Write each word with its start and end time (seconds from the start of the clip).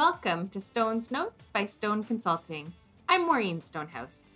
Welcome 0.00 0.48
to 0.48 0.62
Stone's 0.62 1.10
Notes 1.10 1.50
by 1.52 1.66
Stone 1.66 2.04
Consulting. 2.04 2.72
I'm 3.06 3.26
Maureen 3.26 3.60
Stonehouse. 3.60 4.28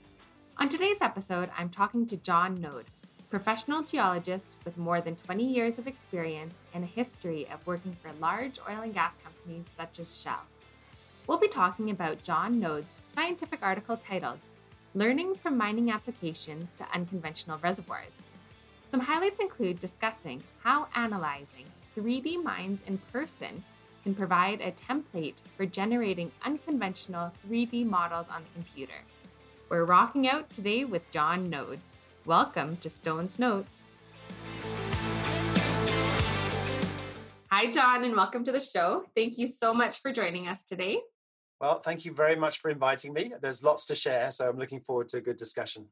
On 0.58 0.68
today's 0.68 1.00
episode, 1.00 1.48
I'm 1.56 1.70
talking 1.70 2.04
to 2.08 2.18
John 2.18 2.60
Node, 2.60 2.84
professional 3.30 3.82
geologist 3.82 4.52
with 4.66 4.76
more 4.76 5.00
than 5.00 5.16
20 5.16 5.42
years 5.42 5.78
of 5.78 5.86
experience 5.86 6.64
and 6.74 6.84
a 6.84 6.86
history 6.86 7.46
of 7.50 7.66
working 7.66 7.92
for 7.92 8.12
large 8.20 8.58
oil 8.68 8.82
and 8.82 8.92
gas 8.92 9.16
companies 9.24 9.66
such 9.66 9.98
as 9.98 10.20
Shell. 10.20 10.42
We'll 11.26 11.38
be 11.38 11.48
talking 11.48 11.88
about 11.90 12.22
John 12.22 12.60
Node's 12.60 12.96
scientific 13.06 13.60
article 13.62 13.96
titled 13.96 14.40
Learning 14.94 15.34
from 15.34 15.56
Mining 15.56 15.90
Applications 15.90 16.76
to 16.76 16.86
Unconventional 16.92 17.56
Reservoirs. 17.56 18.20
Some 18.84 19.00
highlights 19.00 19.40
include 19.40 19.80
discussing 19.80 20.42
how 20.62 20.88
analyzing 20.94 21.64
3D 21.96 22.42
mines 22.44 22.82
in 22.82 22.98
person 22.98 23.64
can 24.04 24.14
provide 24.14 24.60
a 24.60 24.70
template 24.70 25.36
for 25.56 25.64
generating 25.64 26.30
unconventional 26.44 27.32
3D 27.48 27.86
models 27.86 28.28
on 28.28 28.42
the 28.42 28.50
computer. 28.50 29.00
We're 29.70 29.86
rocking 29.86 30.28
out 30.28 30.50
today 30.50 30.84
with 30.84 31.10
John 31.10 31.48
Node. 31.48 31.80
Welcome 32.26 32.76
to 32.76 32.90
Stone's 32.90 33.38
Notes. 33.38 33.82
Hi, 37.50 37.70
John, 37.70 38.04
and 38.04 38.14
welcome 38.14 38.44
to 38.44 38.52
the 38.52 38.60
show. 38.60 39.06
Thank 39.16 39.38
you 39.38 39.46
so 39.46 39.72
much 39.72 40.02
for 40.02 40.12
joining 40.12 40.48
us 40.48 40.64
today. 40.64 41.00
Well, 41.58 41.78
thank 41.78 42.04
you 42.04 42.12
very 42.12 42.36
much 42.36 42.58
for 42.58 42.70
inviting 42.70 43.14
me. 43.14 43.32
There's 43.40 43.64
lots 43.64 43.86
to 43.86 43.94
share, 43.94 44.30
so 44.32 44.50
I'm 44.50 44.58
looking 44.58 44.80
forward 44.80 45.08
to 45.08 45.16
a 45.16 45.22
good 45.22 45.38
discussion. 45.38 45.86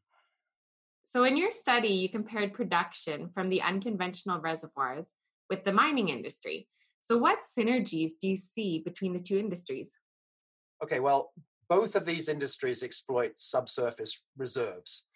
So, 1.04 1.24
in 1.24 1.38
your 1.38 1.50
study, 1.50 1.88
you 1.88 2.10
compared 2.10 2.52
production 2.52 3.30
from 3.32 3.48
the 3.48 3.62
unconventional 3.62 4.38
reservoirs 4.40 5.14
with 5.48 5.64
the 5.64 5.72
mining 5.72 6.10
industry. 6.10 6.68
So, 7.02 7.18
what 7.18 7.40
synergies 7.40 8.12
do 8.18 8.28
you 8.28 8.36
see 8.36 8.78
between 8.78 9.12
the 9.12 9.20
two 9.20 9.36
industries? 9.36 9.98
Okay, 10.82 11.00
well, 11.00 11.32
both 11.68 11.96
of 11.96 12.06
these 12.06 12.28
industries 12.28 12.82
exploit 12.82 13.40
subsurface 13.40 14.24
reserves. 14.36 15.06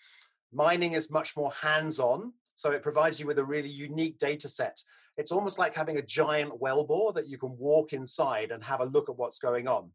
Mining 0.52 0.92
is 0.92 1.12
much 1.12 1.36
more 1.36 1.52
hands 1.52 2.00
on, 2.00 2.32
so 2.54 2.72
it 2.72 2.82
provides 2.82 3.20
you 3.20 3.26
with 3.26 3.38
a 3.38 3.44
really 3.44 3.68
unique 3.68 4.18
data 4.18 4.48
set. 4.48 4.80
It's 5.16 5.30
almost 5.30 5.60
like 5.60 5.76
having 5.76 5.96
a 5.96 6.02
giant 6.02 6.60
well 6.60 6.84
bore 6.84 7.12
that 7.12 7.28
you 7.28 7.38
can 7.38 7.56
walk 7.56 7.92
inside 7.92 8.50
and 8.50 8.64
have 8.64 8.80
a 8.80 8.86
look 8.86 9.08
at 9.08 9.16
what's 9.16 9.38
going 9.38 9.68
on. 9.68 9.90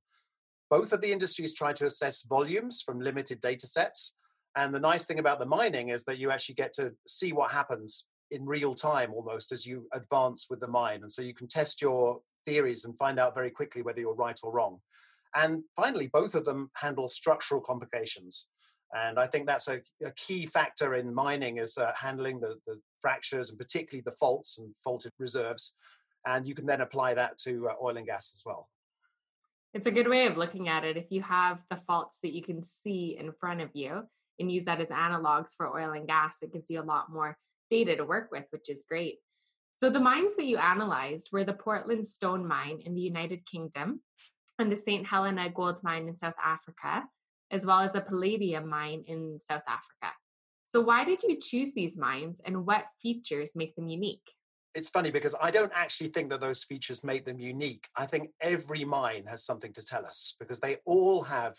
Both 0.69 0.93
of 0.93 1.01
the 1.01 1.11
industries 1.11 1.53
try 1.53 1.73
to 1.73 1.85
assess 1.85 2.25
volumes 2.25 2.81
from 2.81 3.01
limited 3.01 3.41
data 3.41 3.67
sets. 3.67 4.17
And 4.55 4.73
the 4.73 4.79
nice 4.79 5.05
thing 5.05 5.19
about 5.19 5.39
the 5.39 5.45
mining 5.45 5.89
is 5.89 6.05
that 6.05 6.17
you 6.17 6.31
actually 6.31 6.55
get 6.55 6.73
to 6.73 6.93
see 7.05 7.33
what 7.33 7.51
happens 7.51 8.07
in 8.31 8.45
real 8.45 8.73
time 8.73 9.13
almost 9.13 9.51
as 9.51 9.65
you 9.65 9.87
advance 9.93 10.47
with 10.49 10.61
the 10.61 10.67
mine. 10.67 11.01
And 11.01 11.11
so 11.11 11.21
you 11.21 11.33
can 11.33 11.47
test 11.47 11.81
your 11.81 12.21
theories 12.45 12.85
and 12.85 12.97
find 12.97 13.19
out 13.19 13.35
very 13.35 13.51
quickly 13.51 13.81
whether 13.81 13.99
you're 13.99 14.15
right 14.15 14.39
or 14.41 14.51
wrong. 14.51 14.79
And 15.35 15.63
finally, 15.75 16.07
both 16.07 16.33
of 16.35 16.45
them 16.45 16.71
handle 16.75 17.07
structural 17.07 17.61
complications. 17.61 18.47
And 18.93 19.19
I 19.19 19.27
think 19.27 19.47
that's 19.47 19.69
a, 19.69 19.81
a 20.05 20.11
key 20.15 20.45
factor 20.45 20.95
in 20.95 21.13
mining 21.13 21.57
is 21.57 21.77
uh, 21.77 21.91
handling 21.95 22.41
the, 22.41 22.57
the, 22.67 22.79
fractures 22.99 23.49
and 23.49 23.57
particularly 23.57 24.03
the 24.05 24.11
faults 24.11 24.59
and 24.59 24.75
faulted 24.77 25.11
reserves. 25.17 25.75
And 26.27 26.47
you 26.47 26.53
can 26.53 26.67
then 26.67 26.81
apply 26.81 27.15
that 27.15 27.35
to 27.39 27.69
uh, 27.69 27.73
oil 27.81 27.97
and 27.97 28.05
gas 28.05 28.31
as 28.35 28.43
well. 28.45 28.69
It's 29.73 29.87
a 29.87 29.91
good 29.91 30.07
way 30.07 30.27
of 30.27 30.37
looking 30.37 30.69
at 30.69 30.83
it. 30.83 30.97
If 30.97 31.05
you 31.09 31.23
have 31.23 31.63
the 31.71 31.77
faults 31.87 32.19
that 32.21 32.33
you 32.33 32.43
can 32.43 32.61
see 32.61 33.17
in 33.17 33.31
front 33.31 33.61
of 33.61 33.69
you 33.73 34.03
and 34.39 34.51
use 34.51 34.65
that 34.65 34.81
as 34.81 34.89
analogs 34.89 35.55
for 35.55 35.67
oil 35.67 35.93
and 35.93 36.05
gas, 36.05 36.43
it 36.43 36.53
gives 36.53 36.69
you 36.69 36.79
a 36.79 36.83
lot 36.83 37.11
more 37.11 37.37
data 37.71 37.95
to 37.95 38.05
work 38.05 38.29
with, 38.31 38.45
which 38.51 38.69
is 38.69 38.85
great. 38.87 39.17
So, 39.73 39.89
the 39.89 39.99
mines 39.99 40.35
that 40.35 40.45
you 40.45 40.57
analyzed 40.57 41.29
were 41.31 41.43
the 41.43 41.53
Portland 41.53 42.05
Stone 42.05 42.47
Mine 42.47 42.81
in 42.85 42.93
the 42.93 43.01
United 43.01 43.45
Kingdom 43.47 44.01
and 44.59 44.71
the 44.71 44.77
St. 44.77 45.07
Helena 45.07 45.49
Gold 45.49 45.79
Mine 45.81 46.07
in 46.07 46.15
South 46.15 46.35
Africa, 46.43 47.05
as 47.49 47.65
well 47.65 47.79
as 47.79 47.93
the 47.93 48.01
Palladium 48.01 48.69
Mine 48.69 49.03
in 49.07 49.39
South 49.39 49.63
Africa. 49.67 50.13
So, 50.67 50.81
why 50.81 51.03
did 51.03 51.23
you 51.23 51.39
choose 51.41 51.73
these 51.73 51.97
mines 51.97 52.41
and 52.45 52.67
what 52.67 52.85
features 53.01 53.55
make 53.55 53.75
them 53.75 53.87
unique? 53.87 54.29
it's 54.73 54.89
funny 54.89 55.11
because 55.11 55.35
I 55.41 55.51
don't 55.51 55.71
actually 55.75 56.09
think 56.09 56.29
that 56.29 56.41
those 56.41 56.63
features 56.63 57.03
make 57.03 57.25
them 57.25 57.39
unique. 57.39 57.87
I 57.95 58.05
think 58.05 58.29
every 58.39 58.85
mine 58.85 59.25
has 59.27 59.43
something 59.43 59.73
to 59.73 59.85
tell 59.85 60.05
us 60.05 60.35
because 60.39 60.59
they 60.59 60.77
all 60.85 61.23
have 61.23 61.57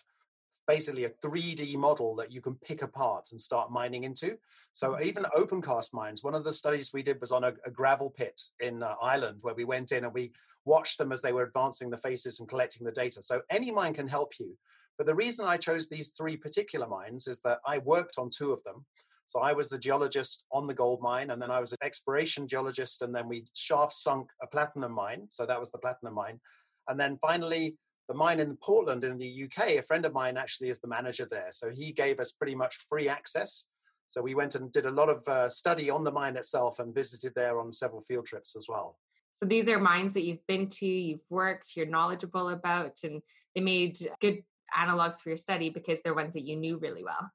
basically 0.66 1.04
a 1.04 1.10
3D 1.10 1.76
model 1.76 2.14
that 2.16 2.32
you 2.32 2.40
can 2.40 2.54
pick 2.54 2.82
apart 2.82 3.28
and 3.30 3.40
start 3.40 3.72
mining 3.72 4.04
into. 4.04 4.38
So 4.72 4.92
mm-hmm. 4.92 5.04
even 5.04 5.26
open 5.34 5.60
cast 5.60 5.94
mines, 5.94 6.22
one 6.22 6.34
of 6.34 6.44
the 6.44 6.52
studies 6.52 6.92
we 6.92 7.02
did 7.02 7.20
was 7.20 7.32
on 7.32 7.44
a, 7.44 7.52
a 7.66 7.70
gravel 7.70 8.10
pit 8.10 8.40
in 8.60 8.82
uh, 8.82 8.94
Ireland 9.02 9.38
where 9.42 9.54
we 9.54 9.64
went 9.64 9.92
in 9.92 10.04
and 10.04 10.14
we 10.14 10.32
watched 10.64 10.98
them 10.98 11.12
as 11.12 11.22
they 11.22 11.32
were 11.32 11.42
advancing 11.42 11.90
the 11.90 11.96
faces 11.96 12.40
and 12.40 12.48
collecting 12.48 12.84
the 12.84 12.92
data. 12.92 13.22
So 13.22 13.42
any 13.50 13.70
mine 13.70 13.94
can 13.94 14.08
help 14.08 14.32
you. 14.38 14.56
But 14.96 15.06
the 15.06 15.14
reason 15.14 15.46
I 15.46 15.56
chose 15.56 15.88
these 15.88 16.10
three 16.10 16.36
particular 16.36 16.86
mines 16.86 17.26
is 17.26 17.40
that 17.40 17.58
I 17.66 17.78
worked 17.78 18.18
on 18.18 18.30
two 18.30 18.52
of 18.52 18.62
them. 18.62 18.84
So 19.26 19.40
I 19.40 19.52
was 19.52 19.68
the 19.68 19.78
geologist 19.78 20.46
on 20.52 20.66
the 20.66 20.74
gold 20.74 21.00
mine, 21.00 21.30
and 21.30 21.40
then 21.40 21.50
I 21.50 21.58
was 21.58 21.72
an 21.72 21.78
exploration 21.82 22.46
geologist, 22.46 23.02
and 23.02 23.14
then 23.14 23.28
we 23.28 23.46
shaft 23.54 23.94
sunk 23.94 24.28
a 24.42 24.46
platinum 24.46 24.92
mine. 24.92 25.26
So 25.30 25.46
that 25.46 25.58
was 25.58 25.70
the 25.70 25.78
platinum 25.78 26.14
mine. 26.14 26.40
And 26.88 27.00
then 27.00 27.18
finally, 27.20 27.76
the 28.08 28.14
mine 28.14 28.40
in 28.40 28.56
Portland 28.56 29.04
in 29.04 29.18
the 29.18 29.44
UK, 29.44 29.78
a 29.78 29.82
friend 29.82 30.04
of 30.04 30.12
mine 30.12 30.36
actually 30.36 30.68
is 30.68 30.80
the 30.80 30.88
manager 30.88 31.26
there. 31.30 31.48
So 31.50 31.70
he 31.70 31.92
gave 31.92 32.20
us 32.20 32.32
pretty 32.32 32.54
much 32.54 32.76
free 32.88 33.08
access. 33.08 33.68
So 34.06 34.20
we 34.20 34.34
went 34.34 34.54
and 34.54 34.70
did 34.72 34.86
a 34.86 34.90
lot 34.90 35.08
of 35.08 35.26
uh, 35.26 35.48
study 35.48 35.88
on 35.88 36.04
the 36.04 36.12
mine 36.12 36.36
itself 36.36 36.78
and 36.78 36.94
visited 36.94 37.32
there 37.34 37.58
on 37.58 37.72
several 37.72 38.02
field 38.02 38.26
trips 38.26 38.56
as 38.56 38.66
well. 38.68 38.98
So 39.32 39.46
these 39.46 39.68
are 39.68 39.78
mines 39.78 40.12
that 40.14 40.24
you've 40.24 40.46
been 40.46 40.68
to, 40.68 40.86
you've 40.86 41.20
worked, 41.30 41.76
you're 41.76 41.86
knowledgeable 41.86 42.50
about, 42.50 42.98
and 43.04 43.22
they 43.54 43.62
made 43.62 43.96
good 44.20 44.42
analogs 44.76 45.22
for 45.22 45.30
your 45.30 45.36
study 45.36 45.70
because 45.70 46.02
they're 46.02 46.14
ones 46.14 46.34
that 46.34 46.42
you 46.42 46.56
knew 46.56 46.78
really 46.78 47.04
well 47.04 47.30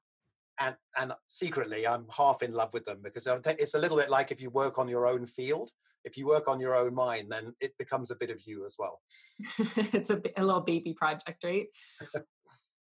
and 0.58 0.74
and 0.96 1.12
secretly 1.26 1.86
i'm 1.86 2.06
half 2.16 2.42
in 2.42 2.52
love 2.52 2.72
with 2.74 2.84
them 2.84 2.98
because 3.02 3.28
it's 3.58 3.74
a 3.74 3.78
little 3.78 3.96
bit 3.96 4.10
like 4.10 4.30
if 4.30 4.40
you 4.40 4.50
work 4.50 4.78
on 4.78 4.88
your 4.88 5.06
own 5.06 5.24
field 5.24 5.70
if 6.04 6.16
you 6.16 6.26
work 6.26 6.48
on 6.48 6.60
your 6.60 6.76
own 6.76 6.94
mine 6.94 7.28
then 7.28 7.54
it 7.60 7.76
becomes 7.78 8.10
a 8.10 8.16
bit 8.16 8.30
of 8.30 8.40
you 8.46 8.64
as 8.64 8.76
well. 8.78 9.00
It's 9.92 10.10
a, 10.10 10.20
a 10.36 10.44
little 10.44 10.60
baby 10.60 10.94
project 10.94 11.44
right? 11.44 11.66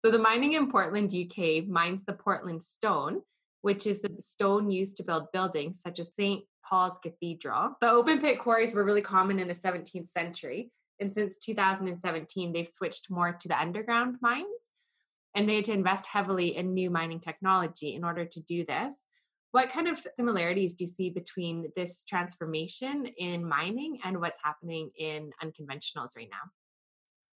So 0.03 0.11
the 0.11 0.19
mining 0.19 0.53
in 0.53 0.69
portland 0.71 1.11
uk 1.15 1.67
mines 1.67 2.03
the 2.05 2.13
portland 2.13 2.61
stone 2.61 3.21
which 3.63 3.87
is 3.87 4.01
the 4.01 4.13
stone 4.19 4.69
used 4.69 4.97
to 4.97 5.03
build 5.03 5.31
buildings 5.33 5.81
such 5.81 5.99
as 5.99 6.13
st 6.13 6.43
paul's 6.63 6.99
cathedral. 6.99 7.75
The 7.81 7.89
open 7.89 8.19
pit 8.19 8.39
quarries 8.39 8.75
were 8.75 8.83
really 8.83 9.01
common 9.01 9.39
in 9.39 9.47
the 9.47 9.55
17th 9.55 10.09
century 10.09 10.71
and 10.99 11.11
since 11.11 11.39
2017 11.39 12.53
they've 12.53 12.67
switched 12.67 13.09
more 13.09 13.33
to 13.33 13.47
the 13.47 13.59
underground 13.59 14.17
mines 14.21 14.71
and 15.35 15.49
they 15.49 15.55
had 15.57 15.65
to 15.65 15.73
invest 15.73 16.07
heavily 16.07 16.55
in 16.55 16.73
new 16.73 16.89
mining 16.89 17.19
technology 17.19 17.93
in 17.93 18.03
order 18.03 18.25
to 18.25 18.39
do 18.41 18.65
this. 18.65 19.07
What 19.55 19.69
kind 19.69 19.87
of 19.87 20.05
similarities 20.17 20.73
do 20.73 20.83
you 20.83 20.89
see 20.89 21.09
between 21.09 21.71
this 21.77 22.03
transformation 22.03 23.05
in 23.17 23.47
mining 23.47 23.99
and 24.03 24.19
what's 24.19 24.41
happening 24.43 24.91
in 24.97 25.31
unconventionals 25.41 26.17
right 26.17 26.27
now? 26.29 26.51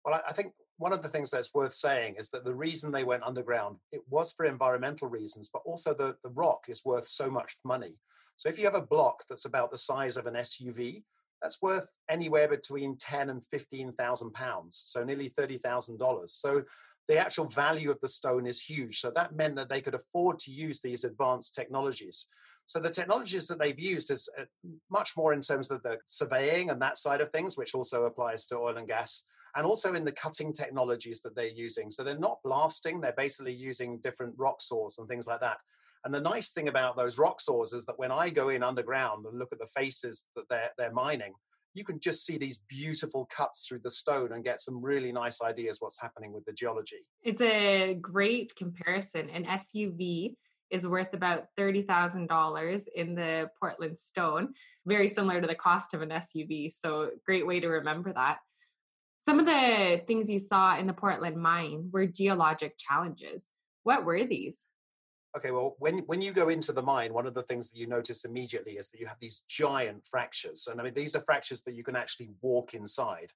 Well, 0.03 0.19
I 0.27 0.33
think 0.33 0.53
one 0.79 0.93
of 0.93 1.03
the 1.03 1.09
things 1.09 1.29
that's 1.29 1.53
worth 1.53 1.75
saying 1.75 2.15
is 2.17 2.31
that 2.31 2.43
the 2.43 2.55
reason 2.55 2.91
they 2.91 3.03
went 3.03 3.21
underground 3.21 3.77
it 3.91 4.01
was 4.09 4.33
for 4.33 4.47
environmental 4.47 5.07
reasons, 5.07 5.51
but 5.53 5.61
also 5.63 5.93
the, 5.93 6.15
the 6.23 6.31
rock 6.31 6.61
is 6.69 6.83
worth 6.83 7.05
so 7.05 7.29
much 7.29 7.57
money. 7.63 7.99
So 8.35 8.49
if 8.49 8.57
you 8.57 8.65
have 8.65 8.73
a 8.73 8.81
block 8.81 9.25
that's 9.29 9.45
about 9.45 9.69
the 9.69 9.77
size 9.77 10.17
of 10.17 10.25
an 10.25 10.33
SUV, 10.33 11.03
that's 11.39 11.61
worth 11.61 11.99
anywhere 12.09 12.47
between 12.47 12.97
ten 12.97 13.29
and 13.29 13.45
fifteen 13.45 13.93
thousand 13.93 14.33
pounds, 14.33 14.81
so 14.83 15.03
nearly 15.03 15.29
thirty 15.29 15.57
thousand 15.57 15.99
dollars. 15.99 16.33
So 16.33 16.63
the 17.07 17.17
actual 17.17 17.45
value 17.45 17.89
of 17.89 17.99
the 18.01 18.09
stone 18.09 18.45
is 18.45 18.61
huge. 18.61 18.99
So 18.99 19.11
that 19.11 19.35
meant 19.35 19.55
that 19.55 19.69
they 19.69 19.81
could 19.81 19.95
afford 19.95 20.39
to 20.39 20.51
use 20.51 20.81
these 20.81 21.03
advanced 21.03 21.55
technologies. 21.55 22.27
So 22.65 22.79
the 22.79 22.89
technologies 22.89 23.47
that 23.47 23.59
they've 23.59 23.79
used 23.79 24.11
is 24.11 24.29
uh, 24.37 24.43
much 24.91 25.11
more 25.15 25.31
in 25.31 25.39
terms 25.39 25.71
of 25.71 25.81
the 25.83 25.99
surveying 26.05 26.69
and 26.69 26.81
that 26.81 26.97
side 26.97 27.21
of 27.21 27.29
things, 27.29 27.57
which 27.57 27.73
also 27.73 28.03
applies 28.03 28.45
to 28.47 28.57
oil 28.57 28.75
and 28.75 28.87
gas, 28.87 29.25
and 29.55 29.65
also 29.65 29.93
in 29.93 30.03
the 30.03 30.11
cutting 30.11 30.51
technologies 30.51 31.21
that 31.21 31.33
they're 31.33 31.47
using. 31.47 31.89
So 31.89 32.03
they're 32.03 32.19
not 32.19 32.39
blasting; 32.43 32.99
they're 32.99 33.13
basically 33.15 33.53
using 33.53 33.99
different 33.99 34.35
rock 34.37 34.61
saws 34.61 34.97
and 34.97 35.07
things 35.07 35.27
like 35.27 35.39
that. 35.39 35.59
And 36.03 36.13
the 36.13 36.21
nice 36.21 36.51
thing 36.51 36.67
about 36.67 36.97
those 36.97 37.17
rock 37.17 37.39
saws 37.39 37.71
is 37.71 37.85
that 37.85 37.97
when 37.97 38.11
I 38.11 38.29
go 38.29 38.49
in 38.49 38.63
underground 38.63 39.25
and 39.25 39.39
look 39.39 39.53
at 39.53 39.59
the 39.59 39.67
faces 39.67 40.27
that 40.35 40.49
they're 40.49 40.71
they're 40.77 40.91
mining, 40.91 41.33
you 41.77 41.83
can 41.83 41.99
just 41.99 42.25
see 42.25 42.37
these 42.37 42.59
beautiful 42.67 43.25
cuts 43.25 43.67
through 43.67 43.79
the 43.83 43.91
stone 43.91 44.31
and 44.31 44.43
get 44.43 44.61
some 44.61 44.81
really 44.81 45.11
nice 45.11 45.41
ideas 45.43 45.77
what's 45.79 46.01
happening 46.01 46.33
with 46.33 46.43
the 46.45 46.53
geology. 46.53 47.05
It's 47.23 47.41
a 47.41 47.93
great 47.93 48.55
comparison. 48.55 49.29
An 49.29 49.45
SUV 49.45 50.35
is 50.69 50.87
worth 50.87 51.13
about 51.13 51.45
$30,000 51.57 52.87
in 52.95 53.15
the 53.15 53.49
Portland 53.59 53.97
stone, 53.97 54.53
very 54.85 55.07
similar 55.07 55.39
to 55.39 55.47
the 55.47 55.55
cost 55.55 55.93
of 55.93 56.01
an 56.01 56.09
SUV. 56.09 56.71
So, 56.71 57.11
great 57.25 57.45
way 57.45 57.59
to 57.59 57.67
remember 57.67 58.11
that. 58.11 58.39
Some 59.25 59.39
of 59.39 59.45
the 59.45 60.01
things 60.07 60.29
you 60.29 60.39
saw 60.39 60.77
in 60.77 60.87
the 60.87 60.93
Portland 60.93 61.37
mine 61.37 61.89
were 61.91 62.05
geologic 62.07 62.75
challenges. 62.77 63.51
What 63.83 64.03
were 64.03 64.23
these? 64.25 64.65
Okay, 65.37 65.51
well, 65.51 65.75
when 65.77 65.99
when 65.99 66.23
you 66.23 66.33
go 66.33 66.49
into 66.49 66.71
the 66.71 66.81
mine, 66.81 67.13
one 67.13 67.27
of 67.27 67.35
the 67.35 67.43
things 67.43 67.69
that 67.69 67.77
you 67.77 67.85
notice 67.85 68.25
immediately 68.25 68.73
is 68.73 68.89
that 68.89 68.99
you 68.99 69.05
have 69.05 69.19
these 69.21 69.43
giant 69.47 70.07
fractures, 70.07 70.67
and 70.67 70.81
I 70.81 70.83
mean 70.83 70.95
these 70.95 71.15
are 71.15 71.21
fractures 71.21 71.61
that 71.63 71.75
you 71.75 71.83
can 71.83 71.95
actually 71.95 72.31
walk 72.41 72.73
inside. 72.73 73.33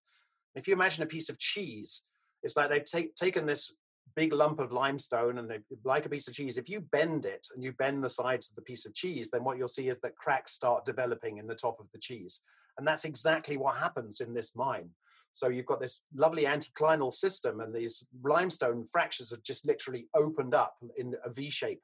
If 0.55 0.67
you 0.67 0.73
imagine 0.73 1.03
a 1.03 1.07
piece 1.07 1.29
of 1.29 1.37
cheese, 1.37 2.05
it's 2.41 2.57
like 2.57 2.69
they've 2.69 2.83
take, 2.83 3.13
taken 3.13 3.45
this 3.45 3.77
big 4.15 4.33
lump 4.33 4.59
of 4.59 4.71
limestone 4.71 5.37
and 5.37 5.49
they, 5.49 5.59
like 5.83 6.05
a 6.07 6.09
piece 6.09 6.27
of 6.27 6.33
cheese, 6.33 6.57
if 6.57 6.69
you 6.69 6.81
bend 6.81 7.23
it 7.25 7.47
and 7.53 7.63
you 7.63 7.71
bend 7.71 8.03
the 8.03 8.09
sides 8.09 8.49
of 8.49 8.55
the 8.55 8.61
piece 8.63 8.85
of 8.85 8.95
cheese, 8.95 9.29
then 9.29 9.43
what 9.43 9.57
you'll 9.57 9.67
see 9.67 9.87
is 9.87 9.99
that 9.99 10.17
cracks 10.17 10.53
start 10.53 10.85
developing 10.85 11.37
in 11.37 11.47
the 11.47 11.55
top 11.55 11.79
of 11.79 11.85
the 11.93 11.99
cheese. 11.99 12.41
And 12.77 12.85
that's 12.85 13.05
exactly 13.05 13.57
what 13.57 13.77
happens 13.77 14.19
in 14.19 14.33
this 14.33 14.55
mine. 14.55 14.89
So 15.33 15.47
you've 15.47 15.65
got 15.65 15.79
this 15.79 16.03
lovely 16.13 16.43
anticlinal 16.43 17.13
system, 17.13 17.61
and 17.61 17.73
these 17.73 18.05
limestone 18.21 18.85
fractures 18.85 19.31
have 19.31 19.43
just 19.43 19.65
literally 19.65 20.07
opened 20.13 20.53
up 20.53 20.75
in 20.97 21.15
a 21.23 21.31
V 21.31 21.49
shape 21.49 21.81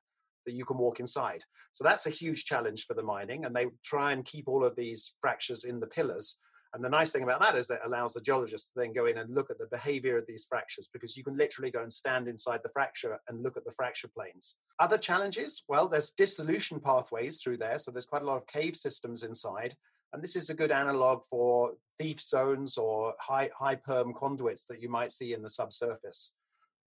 that 0.47 0.55
you 0.55 0.65
can 0.65 0.79
walk 0.79 0.99
inside. 0.99 1.43
So 1.71 1.83
that's 1.83 2.07
a 2.07 2.09
huge 2.09 2.45
challenge 2.45 2.85
for 2.85 2.95
the 2.95 3.03
mining, 3.03 3.45
and 3.45 3.55
they 3.55 3.67
try 3.83 4.13
and 4.13 4.25
keep 4.25 4.47
all 4.47 4.65
of 4.65 4.75
these 4.75 5.15
fractures 5.21 5.63
in 5.63 5.79
the 5.79 5.85
pillars. 5.87 6.39
And 6.73 6.83
the 6.83 6.89
nice 6.89 7.11
thing 7.11 7.23
about 7.23 7.39
that 7.41 7.55
is 7.55 7.67
that 7.67 7.81
it 7.83 7.87
allows 7.87 8.13
the 8.13 8.21
geologist 8.21 8.73
to 8.73 8.79
then 8.79 8.93
go 8.93 9.05
in 9.05 9.17
and 9.17 9.33
look 9.33 9.49
at 9.49 9.57
the 9.57 9.67
behavior 9.67 10.17
of 10.17 10.25
these 10.27 10.45
fractures 10.45 10.89
because 10.91 11.15
you 11.15 11.23
can 11.23 11.37
literally 11.37 11.71
go 11.71 11.81
and 11.81 11.91
stand 11.91 12.27
inside 12.27 12.59
the 12.63 12.69
fracture 12.69 13.19
and 13.27 13.41
look 13.41 13.57
at 13.57 13.65
the 13.65 13.71
fracture 13.71 14.09
planes. 14.09 14.59
Other 14.79 14.97
challenges? 14.97 15.63
Well, 15.69 15.87
there's 15.87 16.11
dissolution 16.11 16.79
pathways 16.79 17.41
through 17.41 17.57
there. 17.57 17.79
So 17.79 17.91
there's 17.91 18.05
quite 18.05 18.21
a 18.21 18.25
lot 18.25 18.37
of 18.37 18.47
cave 18.47 18.75
systems 18.75 19.23
inside. 19.23 19.75
And 20.13 20.21
this 20.21 20.35
is 20.35 20.49
a 20.49 20.55
good 20.55 20.71
analog 20.71 21.23
for 21.23 21.73
thief 21.99 22.19
zones 22.19 22.77
or 22.77 23.13
high, 23.19 23.49
high 23.57 23.75
perm 23.75 24.13
conduits 24.13 24.65
that 24.65 24.81
you 24.81 24.89
might 24.89 25.11
see 25.11 25.33
in 25.33 25.41
the 25.41 25.49
subsurface. 25.49 26.33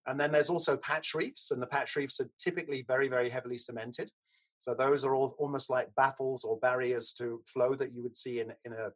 And 0.07 0.19
then 0.19 0.33
there's 0.33 0.51
also 0.51 0.77
patch 0.77 1.15
reefs, 1.15 1.51
and 1.51 1.61
the 1.61 1.67
patch 1.67 1.97
reefs 1.97 2.21
are 2.21 2.31
typically 2.39 2.85
very, 2.87 3.09
very 3.09 3.29
heavily 3.29 3.57
cemented. 3.57 4.11
So 4.59 4.75
those 4.75 5.05
are 5.05 5.15
all 5.15 5.35
almost 5.39 5.71
like 5.71 5.95
baffles 5.95 6.45
or 6.45 6.59
barriers 6.59 7.13
to 7.15 7.43
flow 7.47 7.75
that 7.75 7.95
you 7.95 8.03
would 8.03 8.17
see 8.17 8.41
in, 8.41 8.53
in 8.65 8.73
a 8.73 8.91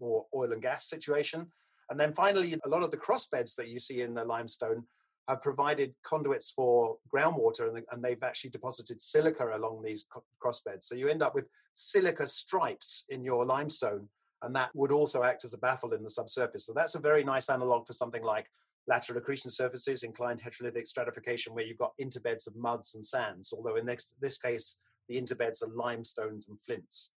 more 0.00 0.26
oil 0.34 0.52
and 0.52 0.62
gas 0.62 0.88
situation. 0.88 1.46
And 1.90 2.00
then 2.00 2.14
finally, 2.14 2.58
a 2.64 2.68
lot 2.68 2.82
of 2.82 2.90
the 2.90 2.96
crossbeds 2.96 3.54
that 3.56 3.68
you 3.68 3.78
see 3.78 4.00
in 4.00 4.14
the 4.14 4.24
limestone 4.24 4.84
have 5.28 5.42
provided 5.42 5.94
conduits 6.02 6.50
for 6.50 6.96
groundwater 7.14 7.68
and, 7.68 7.84
and 7.92 8.02
they've 8.02 8.22
actually 8.22 8.50
deposited 8.50 9.00
silica 9.00 9.50
along 9.54 9.82
these 9.82 10.06
crossbeds. 10.42 10.84
So 10.84 10.94
you 10.94 11.08
end 11.08 11.22
up 11.22 11.34
with 11.34 11.46
silica 11.74 12.26
stripes 12.26 13.04
in 13.08 13.22
your 13.22 13.44
limestone, 13.44 14.08
and 14.42 14.56
that 14.56 14.70
would 14.74 14.92
also 14.92 15.22
act 15.22 15.44
as 15.44 15.54
a 15.54 15.58
baffle 15.58 15.92
in 15.92 16.02
the 16.02 16.10
subsurface. 16.10 16.66
So 16.66 16.72
that's 16.72 16.94
a 16.94 17.00
very 17.00 17.22
nice 17.22 17.50
analog 17.50 17.86
for 17.86 17.92
something 17.92 18.22
like 18.22 18.50
lateral 18.86 19.18
accretion 19.18 19.50
surfaces, 19.50 20.02
inclined 20.02 20.40
heterolithic 20.40 20.86
stratification, 20.86 21.54
where 21.54 21.64
you've 21.64 21.78
got 21.78 21.92
interbeds 22.00 22.46
of 22.46 22.56
muds 22.56 22.94
and 22.94 23.04
sands, 23.04 23.52
although 23.56 23.76
in 23.76 23.86
this, 23.86 24.14
this 24.20 24.38
case, 24.38 24.80
the 25.08 25.20
interbeds 25.20 25.62
are 25.62 25.72
limestones 25.74 26.48
and 26.48 26.60
flints. 26.60 27.12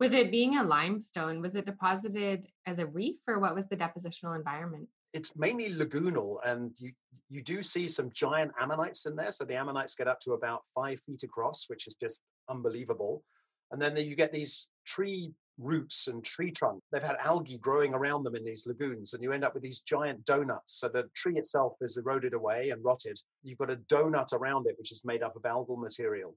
With 0.00 0.14
it 0.14 0.30
being 0.30 0.56
a 0.56 0.62
limestone, 0.62 1.42
was 1.42 1.56
it 1.56 1.66
deposited 1.66 2.46
as 2.66 2.78
a 2.78 2.86
reef 2.86 3.16
or 3.26 3.40
what 3.40 3.54
was 3.54 3.66
the 3.66 3.76
depositional 3.76 4.36
environment? 4.36 4.88
it's 5.12 5.36
mainly 5.36 5.72
lagoonal 5.72 6.38
and 6.44 6.72
you 6.78 6.92
you 7.30 7.42
do 7.42 7.62
see 7.62 7.86
some 7.88 8.10
giant 8.12 8.50
ammonites 8.60 9.06
in 9.06 9.14
there 9.14 9.32
so 9.32 9.44
the 9.44 9.54
ammonites 9.54 9.94
get 9.94 10.08
up 10.08 10.20
to 10.20 10.32
about 10.32 10.62
five 10.74 10.98
feet 11.06 11.22
across 11.22 11.68
which 11.68 11.86
is 11.86 11.94
just 11.94 12.22
unbelievable 12.48 13.22
and 13.70 13.80
then 13.80 13.96
you 13.96 14.14
get 14.14 14.32
these 14.32 14.70
tree 14.86 15.30
roots 15.58 16.06
and 16.08 16.24
tree 16.24 16.50
trunk 16.50 16.80
they've 16.92 17.02
had 17.02 17.16
algae 17.24 17.58
growing 17.58 17.92
around 17.92 18.22
them 18.22 18.36
in 18.36 18.44
these 18.44 18.66
lagoons 18.66 19.14
and 19.14 19.22
you 19.22 19.32
end 19.32 19.44
up 19.44 19.54
with 19.54 19.62
these 19.62 19.80
giant 19.80 20.24
donuts 20.24 20.74
so 20.78 20.88
the 20.88 21.08
tree 21.14 21.36
itself 21.36 21.74
is 21.80 21.96
eroded 21.96 22.32
away 22.32 22.70
and 22.70 22.84
rotted 22.84 23.18
you've 23.42 23.58
got 23.58 23.70
a 23.70 23.76
donut 23.92 24.32
around 24.32 24.66
it 24.66 24.76
which 24.78 24.92
is 24.92 25.04
made 25.04 25.22
up 25.22 25.34
of 25.34 25.42
algal 25.42 25.78
material 25.78 26.34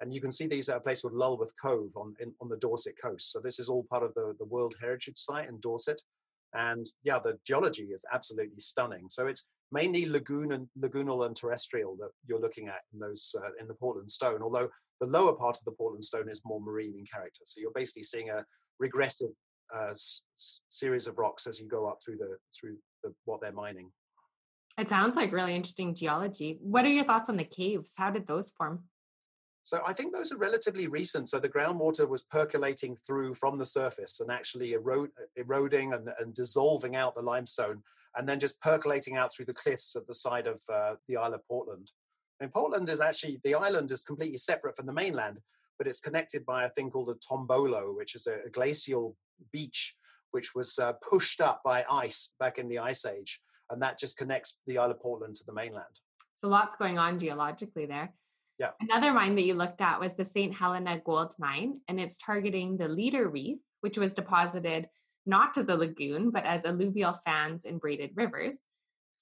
and 0.00 0.12
you 0.12 0.20
can 0.20 0.30
see 0.30 0.46
these 0.46 0.68
at 0.68 0.76
a 0.76 0.80
place 0.80 1.02
called 1.02 1.14
Lulworth 1.14 1.52
Cove 1.60 1.90
on, 1.96 2.14
in, 2.20 2.32
on 2.40 2.48
the 2.48 2.56
Dorset 2.56 2.94
coast. 3.00 3.32
So 3.32 3.40
this 3.40 3.58
is 3.58 3.68
all 3.68 3.84
part 3.84 4.02
of 4.02 4.12
the, 4.14 4.34
the 4.38 4.44
World 4.44 4.74
Heritage 4.80 5.16
Site 5.16 5.48
in 5.48 5.58
Dorset. 5.60 6.02
And 6.52 6.86
yeah, 7.02 7.18
the 7.18 7.38
geology 7.46 7.84
is 7.84 8.04
absolutely 8.12 8.60
stunning. 8.60 9.06
So 9.08 9.26
it's 9.26 9.46
mainly 9.72 10.06
lagoon 10.06 10.52
and 10.52 10.68
lagoonal 10.80 11.26
and 11.26 11.34
terrestrial 11.34 11.96
that 12.00 12.10
you're 12.26 12.40
looking 12.40 12.68
at 12.68 12.82
in 12.92 13.00
those 13.00 13.34
uh, 13.38 13.50
in 13.60 13.66
the 13.66 13.74
Portland 13.74 14.10
stone. 14.10 14.42
Although 14.42 14.68
the 15.00 15.06
lower 15.06 15.32
part 15.32 15.56
of 15.56 15.64
the 15.64 15.72
Portland 15.72 16.04
stone 16.04 16.28
is 16.28 16.42
more 16.44 16.60
marine 16.60 16.94
in 16.98 17.04
character. 17.06 17.42
So 17.44 17.60
you're 17.60 17.72
basically 17.74 18.04
seeing 18.04 18.30
a 18.30 18.44
regressive 18.78 19.30
uh, 19.74 19.90
s- 19.90 20.24
series 20.68 21.06
of 21.06 21.18
rocks 21.18 21.46
as 21.46 21.60
you 21.60 21.68
go 21.68 21.86
up 21.88 21.98
through 22.04 22.18
the 22.18 22.36
through 22.58 22.76
the, 23.02 23.14
what 23.24 23.40
they're 23.40 23.52
mining. 23.52 23.90
It 24.76 24.88
sounds 24.88 25.16
like 25.16 25.32
really 25.32 25.54
interesting 25.54 25.94
geology. 25.94 26.58
What 26.60 26.84
are 26.84 26.88
your 26.88 27.04
thoughts 27.04 27.30
on 27.30 27.36
the 27.36 27.44
caves? 27.44 27.94
How 27.96 28.10
did 28.10 28.26
those 28.26 28.50
form? 28.50 28.84
So 29.62 29.80
I 29.86 29.94
think 29.94 30.12
those 30.12 30.30
are 30.30 30.36
relatively 30.36 30.88
recent. 30.88 31.28
So 31.28 31.38
the 31.38 31.48
groundwater 31.48 32.06
was 32.06 32.22
percolating 32.22 32.96
through 32.96 33.34
from 33.34 33.58
the 33.58 33.64
surface 33.64 34.20
and 34.20 34.30
actually 34.30 34.74
erode, 34.74 35.10
eroding 35.36 35.94
and, 35.94 36.10
and, 36.18 36.34
dissolving 36.34 36.96
out 36.96 37.14
the 37.14 37.22
limestone, 37.22 37.82
and 38.14 38.28
then 38.28 38.38
just 38.38 38.60
percolating 38.60 39.16
out 39.16 39.32
through 39.32 39.46
the 39.46 39.54
cliffs 39.54 39.96
at 39.96 40.06
the 40.06 40.12
side 40.12 40.46
of 40.46 40.60
uh, 40.70 40.96
the 41.08 41.16
Isle 41.16 41.34
of 41.34 41.48
Portland. 41.48 41.92
And 42.40 42.52
Portland 42.52 42.90
is 42.90 43.00
actually 43.00 43.40
the 43.42 43.54
island 43.54 43.90
is 43.90 44.04
completely 44.04 44.36
separate 44.36 44.76
from 44.76 44.84
the 44.84 44.92
mainland, 44.92 45.38
but 45.78 45.86
it's 45.86 46.00
connected 46.00 46.44
by 46.46 46.64
a 46.64 46.68
thing 46.70 46.90
called 46.90 47.10
a 47.10 47.14
tombolo, 47.14 47.96
which 47.96 48.14
is 48.14 48.26
a, 48.26 48.46
a 48.46 48.50
glacial 48.50 49.16
beach 49.52 49.96
which 50.34 50.52
was 50.52 50.80
uh, 50.80 50.92
pushed 50.94 51.40
up 51.40 51.62
by 51.64 51.84
ice 51.88 52.34
back 52.40 52.58
in 52.58 52.68
the 52.68 52.80
ice 52.80 53.06
age, 53.06 53.40
and 53.70 53.80
that 53.80 54.00
just 54.00 54.18
connects 54.18 54.58
the 54.66 54.78
Isle 54.78 54.90
of 54.90 55.00
Portland 55.00 55.36
to 55.36 55.44
the 55.46 55.52
mainland. 55.52 56.00
So 56.34 56.48
lots 56.48 56.74
going 56.74 56.98
on 56.98 57.20
geologically 57.20 57.86
there. 57.86 58.12
Yeah. 58.58 58.70
Another 58.80 59.12
mine 59.12 59.36
that 59.36 59.42
you 59.42 59.54
looked 59.54 59.80
at 59.80 60.00
was 60.00 60.14
the 60.14 60.24
St. 60.24 60.52
Helena 60.52 61.00
Gold 61.04 61.34
Mine, 61.38 61.80
and 61.86 62.00
it's 62.00 62.18
targeting 62.18 62.76
the 62.76 62.88
Leader 62.88 63.28
Reef, 63.28 63.58
which 63.80 63.96
was 63.96 64.12
deposited 64.12 64.88
not 65.24 65.56
as 65.56 65.68
a 65.68 65.76
lagoon, 65.76 66.30
but 66.30 66.44
as 66.44 66.64
alluvial 66.64 67.12
fans 67.24 67.64
in 67.64 67.78
braided 67.78 68.10
rivers. 68.14 68.66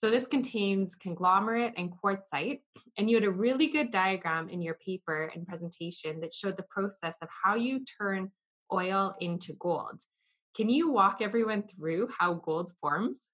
So 0.02 0.10
this 0.10 0.26
contains 0.26 0.96
conglomerate 0.96 1.74
and 1.76 1.92
quartzite, 1.92 2.62
and 2.98 3.08
you 3.08 3.14
had 3.14 3.24
a 3.24 3.30
really 3.30 3.68
good 3.68 3.92
diagram 3.92 4.48
in 4.48 4.60
your 4.60 4.74
paper 4.84 5.30
and 5.32 5.46
presentation 5.46 6.18
that 6.22 6.34
showed 6.34 6.56
the 6.56 6.64
process 6.64 7.18
of 7.22 7.28
how 7.44 7.54
you 7.54 7.84
turn 7.84 8.32
oil 8.72 9.14
into 9.20 9.52
gold. 9.60 10.00
Can 10.56 10.68
you 10.68 10.90
walk 10.90 11.18
everyone 11.20 11.62
through 11.62 12.08
how 12.18 12.34
gold 12.34 12.72
forms? 12.80 13.28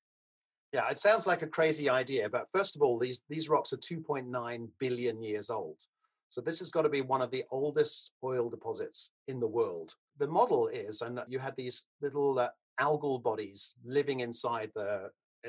Yeah, 0.74 0.86
it 0.90 0.98
sounds 0.98 1.26
like 1.26 1.40
a 1.40 1.46
crazy 1.46 1.88
idea, 1.88 2.28
but 2.28 2.48
first 2.54 2.76
of 2.76 2.82
all, 2.82 2.98
these, 2.98 3.22
these 3.30 3.48
rocks 3.48 3.72
are 3.72 3.78
2.9 3.78 4.68
billion 4.78 5.22
years 5.22 5.48
old. 5.48 5.80
So 6.28 6.42
this 6.42 6.58
has 6.58 6.70
got 6.70 6.82
to 6.82 6.90
be 6.90 7.00
one 7.00 7.22
of 7.22 7.30
the 7.30 7.44
oldest 7.50 8.12
oil 8.22 8.50
deposits 8.50 9.12
in 9.26 9.40
the 9.40 9.46
world. 9.46 9.94
The 10.18 10.28
model 10.28 10.68
is, 10.68 11.00
and 11.00 11.18
you 11.28 11.38
had 11.38 11.56
these 11.56 11.86
little 12.02 12.38
uh, 12.38 12.50
algal 12.78 13.22
bodies 13.22 13.74
living 13.86 14.20
inside 14.20 14.70
the, 14.74 15.08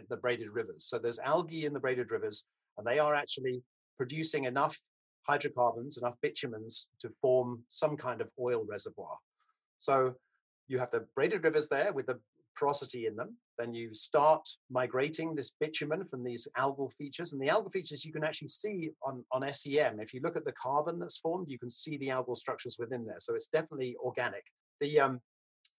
the 0.10 0.18
braided 0.18 0.50
rivers. 0.52 0.86
So 0.86 0.98
there's 0.98 1.20
algae 1.20 1.66
in 1.66 1.74
the 1.74 1.80
braided 1.80 2.12
rivers, 2.12 2.48
and 2.78 2.86
they 2.86 3.00
are 3.00 3.16
actually 3.16 3.62
producing 3.98 4.46
enough 4.46 4.78
hydrocarbons, 5.28 5.98
enough 5.98 6.16
bitumens 6.26 6.90
to 7.02 7.10
form 7.22 7.64
some 7.70 7.98
kind 7.98 8.22
of 8.22 8.30
oil 8.40 8.66
reservoir. 8.68 9.18
So 9.78 10.16
you 10.68 10.80
have 10.80 10.92
the 10.92 11.06
braided 11.16 11.44
rivers 11.44 11.68
there 11.68 11.94
with 11.94 12.08
the 12.08 12.20
porosity 12.56 13.06
in 13.06 13.16
them. 13.16 13.36
Then 13.58 13.74
you 13.74 13.94
start 13.94 14.48
migrating 14.70 15.36
this 15.36 15.56
bitumen 15.60 16.06
from 16.06 16.24
these 16.24 16.48
algal 16.58 16.94
features. 16.94 17.34
And 17.34 17.42
the 17.42 17.48
algal 17.48 17.72
features 17.72 18.06
you 18.06 18.14
can 18.14 18.24
actually 18.24 18.48
see 18.50 18.92
on, 19.06 19.24
on 19.32 19.52
SEM. 19.52 20.00
If 20.00 20.14
you 20.14 20.22
look 20.22 20.38
at 20.38 20.46
the 20.46 20.54
carbon 20.54 21.00
that's 21.00 21.18
formed, 21.18 21.50
you 21.50 21.60
can 21.60 21.70
see 21.70 21.98
the 21.98 22.10
algal 22.10 22.36
structures 22.36 22.78
within 22.80 23.06
there. 23.06 23.20
So 23.20 23.36
it's 23.36 23.48
definitely 23.48 23.96
organic. 24.04 24.44
The 24.80 25.00
um, 25.00 25.22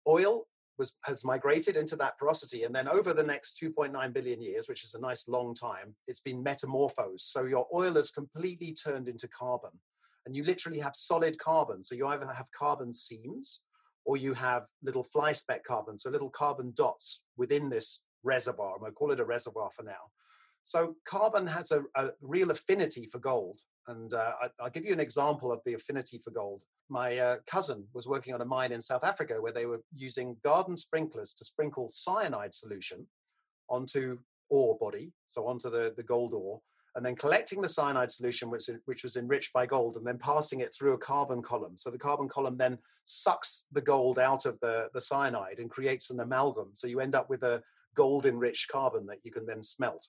oil 0.07 0.47
was, 0.81 0.97
has 1.05 1.25
migrated 1.25 1.77
into 1.77 1.95
that 1.97 2.19
porosity. 2.19 2.65
And 2.65 2.75
then 2.75 2.89
over 2.89 3.13
the 3.13 3.23
next 3.23 3.63
2.9 3.63 4.13
billion 4.13 4.41
years, 4.41 4.67
which 4.69 4.83
is 4.83 4.95
a 4.95 5.01
nice 5.01 5.29
long 5.29 5.55
time, 5.55 5.95
it's 6.09 6.21
been 6.21 6.43
metamorphosed. 6.43 7.27
So 7.27 7.45
your 7.45 7.67
oil 7.73 7.95
has 7.95 8.11
completely 8.11 8.73
turned 8.73 9.07
into 9.07 9.29
carbon. 9.29 9.71
And 10.27 10.35
you 10.35 10.43
literally 10.43 10.81
have 10.81 10.95
solid 10.97 11.39
carbon. 11.39 11.85
So 11.85 11.95
you 11.95 12.07
either 12.09 12.27
have 12.27 12.51
carbon 12.59 12.93
seams 12.93 13.63
or 14.05 14.17
you 14.17 14.33
have 14.35 14.65
little 14.83 15.05
fly 15.05 15.33
speck 15.35 15.65
carbon, 15.65 15.99
so 15.99 16.11
little 16.11 16.31
carbon 16.31 16.73
dots 16.75 17.25
within 17.37 17.69
this 17.69 18.03
reservoir. 18.23 18.79
Going 18.79 18.91
to 18.91 18.95
call 18.95 19.13
it 19.13 19.21
a 19.21 19.25
reservoir 19.25 19.71
for 19.71 19.83
now. 19.83 20.11
So 20.63 20.97
carbon 21.07 21.47
has 21.47 21.71
a, 21.73 21.83
a 21.95 22.11
real 22.21 22.51
affinity 22.51 23.07
for 23.07 23.19
gold. 23.19 23.61
And 23.87 24.13
uh, 24.15 24.33
I, 24.43 24.65
will 24.65 24.71
give 24.71 24.85
you 24.85 24.93
an 24.93 25.01
example 25.01 25.53
of 25.53 25.61
the 25.65 25.75
affinity 25.75 26.19
for 26.19 26.31
gold. 26.31 26.65
My 26.91 27.19
uh, 27.19 27.37
cousin 27.47 27.87
was 27.95 28.09
working 28.09 28.35
on 28.35 28.41
a 28.41 28.45
mine 28.45 28.73
in 28.73 28.81
South 28.81 29.05
Africa 29.05 29.35
where 29.41 29.53
they 29.53 29.65
were 29.65 29.81
using 29.95 30.37
garden 30.43 30.77
sprinklers 30.77 31.33
to 31.35 31.45
sprinkle 31.45 31.89
cyanide 31.89 32.53
solution 32.53 33.07
onto 33.69 34.19
ore 34.49 34.77
body, 34.77 35.13
so 35.27 35.47
onto 35.47 35.71
the, 35.71 35.95
the 35.97 36.03
gold 36.03 36.35
ore, 36.35 36.61
and 36.97 37.07
then 37.07 37.15
collecting 37.15 37.61
the 37.61 37.69
cyanide 37.69 38.11
solution, 38.11 38.51
which, 38.51 38.69
which 38.87 39.05
was 39.05 39.17
enriched 39.17 39.53
by 39.53 39.67
gold, 39.67 39.97
and 39.97 40.05
then 40.05 40.19
passing 40.19 40.59
it 40.59 40.75
through 40.75 40.95
a 40.95 40.99
carbon 40.99 41.41
column. 41.41 41.79
So 41.79 41.91
the 41.91 41.99
carbon 41.99 42.29
column 42.29 42.57
then 42.57 42.79
sucks 43.05 43.67
the 43.71 43.81
gold 43.81 44.19
out 44.19 44.45
of 44.45 44.59
the, 44.59 44.91
the 44.93 45.01
cyanide 45.01 45.61
and 45.61 45.71
creates 45.71 46.11
an 46.11 46.19
amalgam. 46.19 46.71
So 46.75 46.89
you 46.89 46.99
end 46.99 47.15
up 47.15 47.31
with 47.31 47.45
a 47.45 47.63
gold 47.95 48.27
enriched 48.27 48.69
carbon 48.69 49.07
that 49.07 49.19
you 49.23 49.31
can 49.31 49.47
then 49.47 49.63
smelt. 49.63 50.09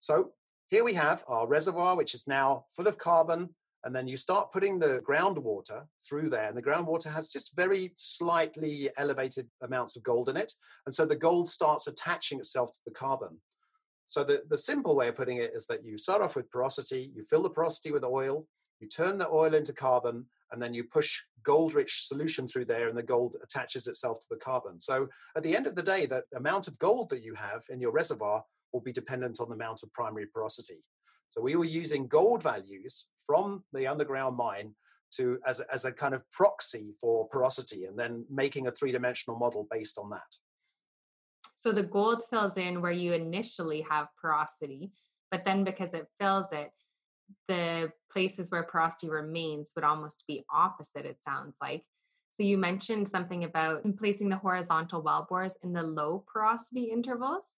So 0.00 0.30
here 0.68 0.84
we 0.84 0.94
have 0.94 1.22
our 1.28 1.46
reservoir, 1.46 1.98
which 1.98 2.14
is 2.14 2.26
now 2.26 2.64
full 2.74 2.86
of 2.86 2.96
carbon 2.96 3.50
And 3.84 3.94
then 3.94 4.08
you 4.08 4.16
start 4.16 4.52
putting 4.52 4.78
the 4.78 5.00
groundwater 5.08 5.84
through 6.06 6.30
there, 6.30 6.48
and 6.48 6.56
the 6.56 6.62
groundwater 6.62 7.12
has 7.12 7.28
just 7.28 7.56
very 7.56 7.92
slightly 7.96 8.90
elevated 8.96 9.48
amounts 9.62 9.96
of 9.96 10.02
gold 10.02 10.28
in 10.28 10.36
it. 10.36 10.52
And 10.84 10.94
so 10.94 11.06
the 11.06 11.16
gold 11.16 11.48
starts 11.48 11.86
attaching 11.86 12.38
itself 12.38 12.72
to 12.72 12.80
the 12.84 12.92
carbon. 12.92 13.40
So 14.04 14.24
the, 14.24 14.42
the 14.48 14.58
simple 14.58 14.96
way 14.96 15.08
of 15.08 15.16
putting 15.16 15.36
it 15.36 15.52
is 15.54 15.66
that 15.66 15.84
you 15.84 15.96
start 15.96 16.22
off 16.22 16.34
with 16.34 16.50
porosity, 16.50 17.12
you 17.14 17.24
fill 17.24 17.42
the 17.42 17.50
porosity 17.50 17.92
with 17.92 18.04
oil, 18.04 18.46
you 18.80 18.88
turn 18.88 19.18
the 19.18 19.28
oil 19.28 19.54
into 19.54 19.72
carbon, 19.72 20.26
and 20.50 20.62
then 20.62 20.74
you 20.74 20.84
push 20.84 21.20
gold 21.42 21.74
rich 21.74 22.06
solution 22.06 22.48
through 22.48 22.64
there, 22.64 22.88
and 22.88 22.96
the 22.96 23.02
gold 23.02 23.36
attaches 23.42 23.86
itself 23.86 24.18
to 24.20 24.26
the 24.30 24.36
carbon. 24.36 24.80
So 24.80 25.08
at 25.36 25.42
the 25.42 25.54
end 25.54 25.66
of 25.66 25.74
the 25.76 25.82
day, 25.82 26.06
the 26.06 26.22
amount 26.34 26.68
of 26.68 26.78
gold 26.78 27.10
that 27.10 27.22
you 27.22 27.34
have 27.34 27.62
in 27.70 27.80
your 27.80 27.92
reservoir 27.92 28.44
will 28.72 28.80
be 28.80 28.92
dependent 28.92 29.40
on 29.40 29.48
the 29.48 29.54
amount 29.54 29.82
of 29.82 29.92
primary 29.92 30.26
porosity. 30.26 30.80
So 31.28 31.42
we 31.42 31.54
were 31.54 31.64
using 31.64 32.06
gold 32.06 32.42
values 32.42 33.08
from 33.28 33.62
the 33.72 33.86
underground 33.86 34.36
mine 34.36 34.74
to 35.10 35.38
as 35.46 35.60
a, 35.60 35.64
as 35.72 35.84
a 35.84 35.92
kind 35.92 36.14
of 36.14 36.28
proxy 36.32 36.94
for 37.00 37.28
porosity, 37.28 37.84
and 37.84 37.96
then 37.96 38.24
making 38.28 38.66
a 38.66 38.72
three 38.72 38.90
dimensional 38.90 39.38
model 39.38 39.68
based 39.70 39.98
on 39.98 40.10
that. 40.10 40.36
So 41.54 41.72
the 41.72 41.82
gold 41.82 42.22
fills 42.30 42.56
in 42.56 42.82
where 42.82 42.92
you 42.92 43.12
initially 43.12 43.82
have 43.82 44.08
porosity, 44.20 44.92
but 45.30 45.44
then 45.44 45.64
because 45.64 45.94
it 45.94 46.06
fills 46.20 46.52
it, 46.52 46.70
the 47.46 47.92
places 48.10 48.50
where 48.50 48.62
porosity 48.62 49.08
remains 49.10 49.72
would 49.74 49.84
almost 49.84 50.24
be 50.26 50.44
opposite, 50.52 51.04
it 51.04 51.22
sounds 51.22 51.56
like. 51.60 51.84
So 52.30 52.42
you 52.42 52.58
mentioned 52.58 53.08
something 53.08 53.44
about 53.44 53.82
placing 53.98 54.28
the 54.28 54.36
horizontal 54.36 55.02
well 55.02 55.26
bores 55.28 55.58
in 55.62 55.72
the 55.72 55.82
low 55.82 56.24
porosity 56.32 56.84
intervals. 56.84 57.56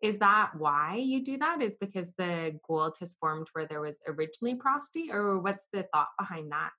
Is 0.00 0.18
that 0.18 0.52
why 0.56 0.96
you 0.96 1.24
do 1.24 1.38
that? 1.38 1.60
Is 1.60 1.76
because 1.80 2.12
the 2.16 2.58
gold 2.66 2.96
has 3.00 3.16
formed 3.20 3.48
where 3.52 3.66
there 3.66 3.80
was 3.80 4.02
originally 4.06 4.54
porosity, 4.54 5.10
or 5.10 5.38
what's 5.38 5.66
the 5.72 5.86
thought 5.92 6.08
behind 6.18 6.52
that? 6.52 6.70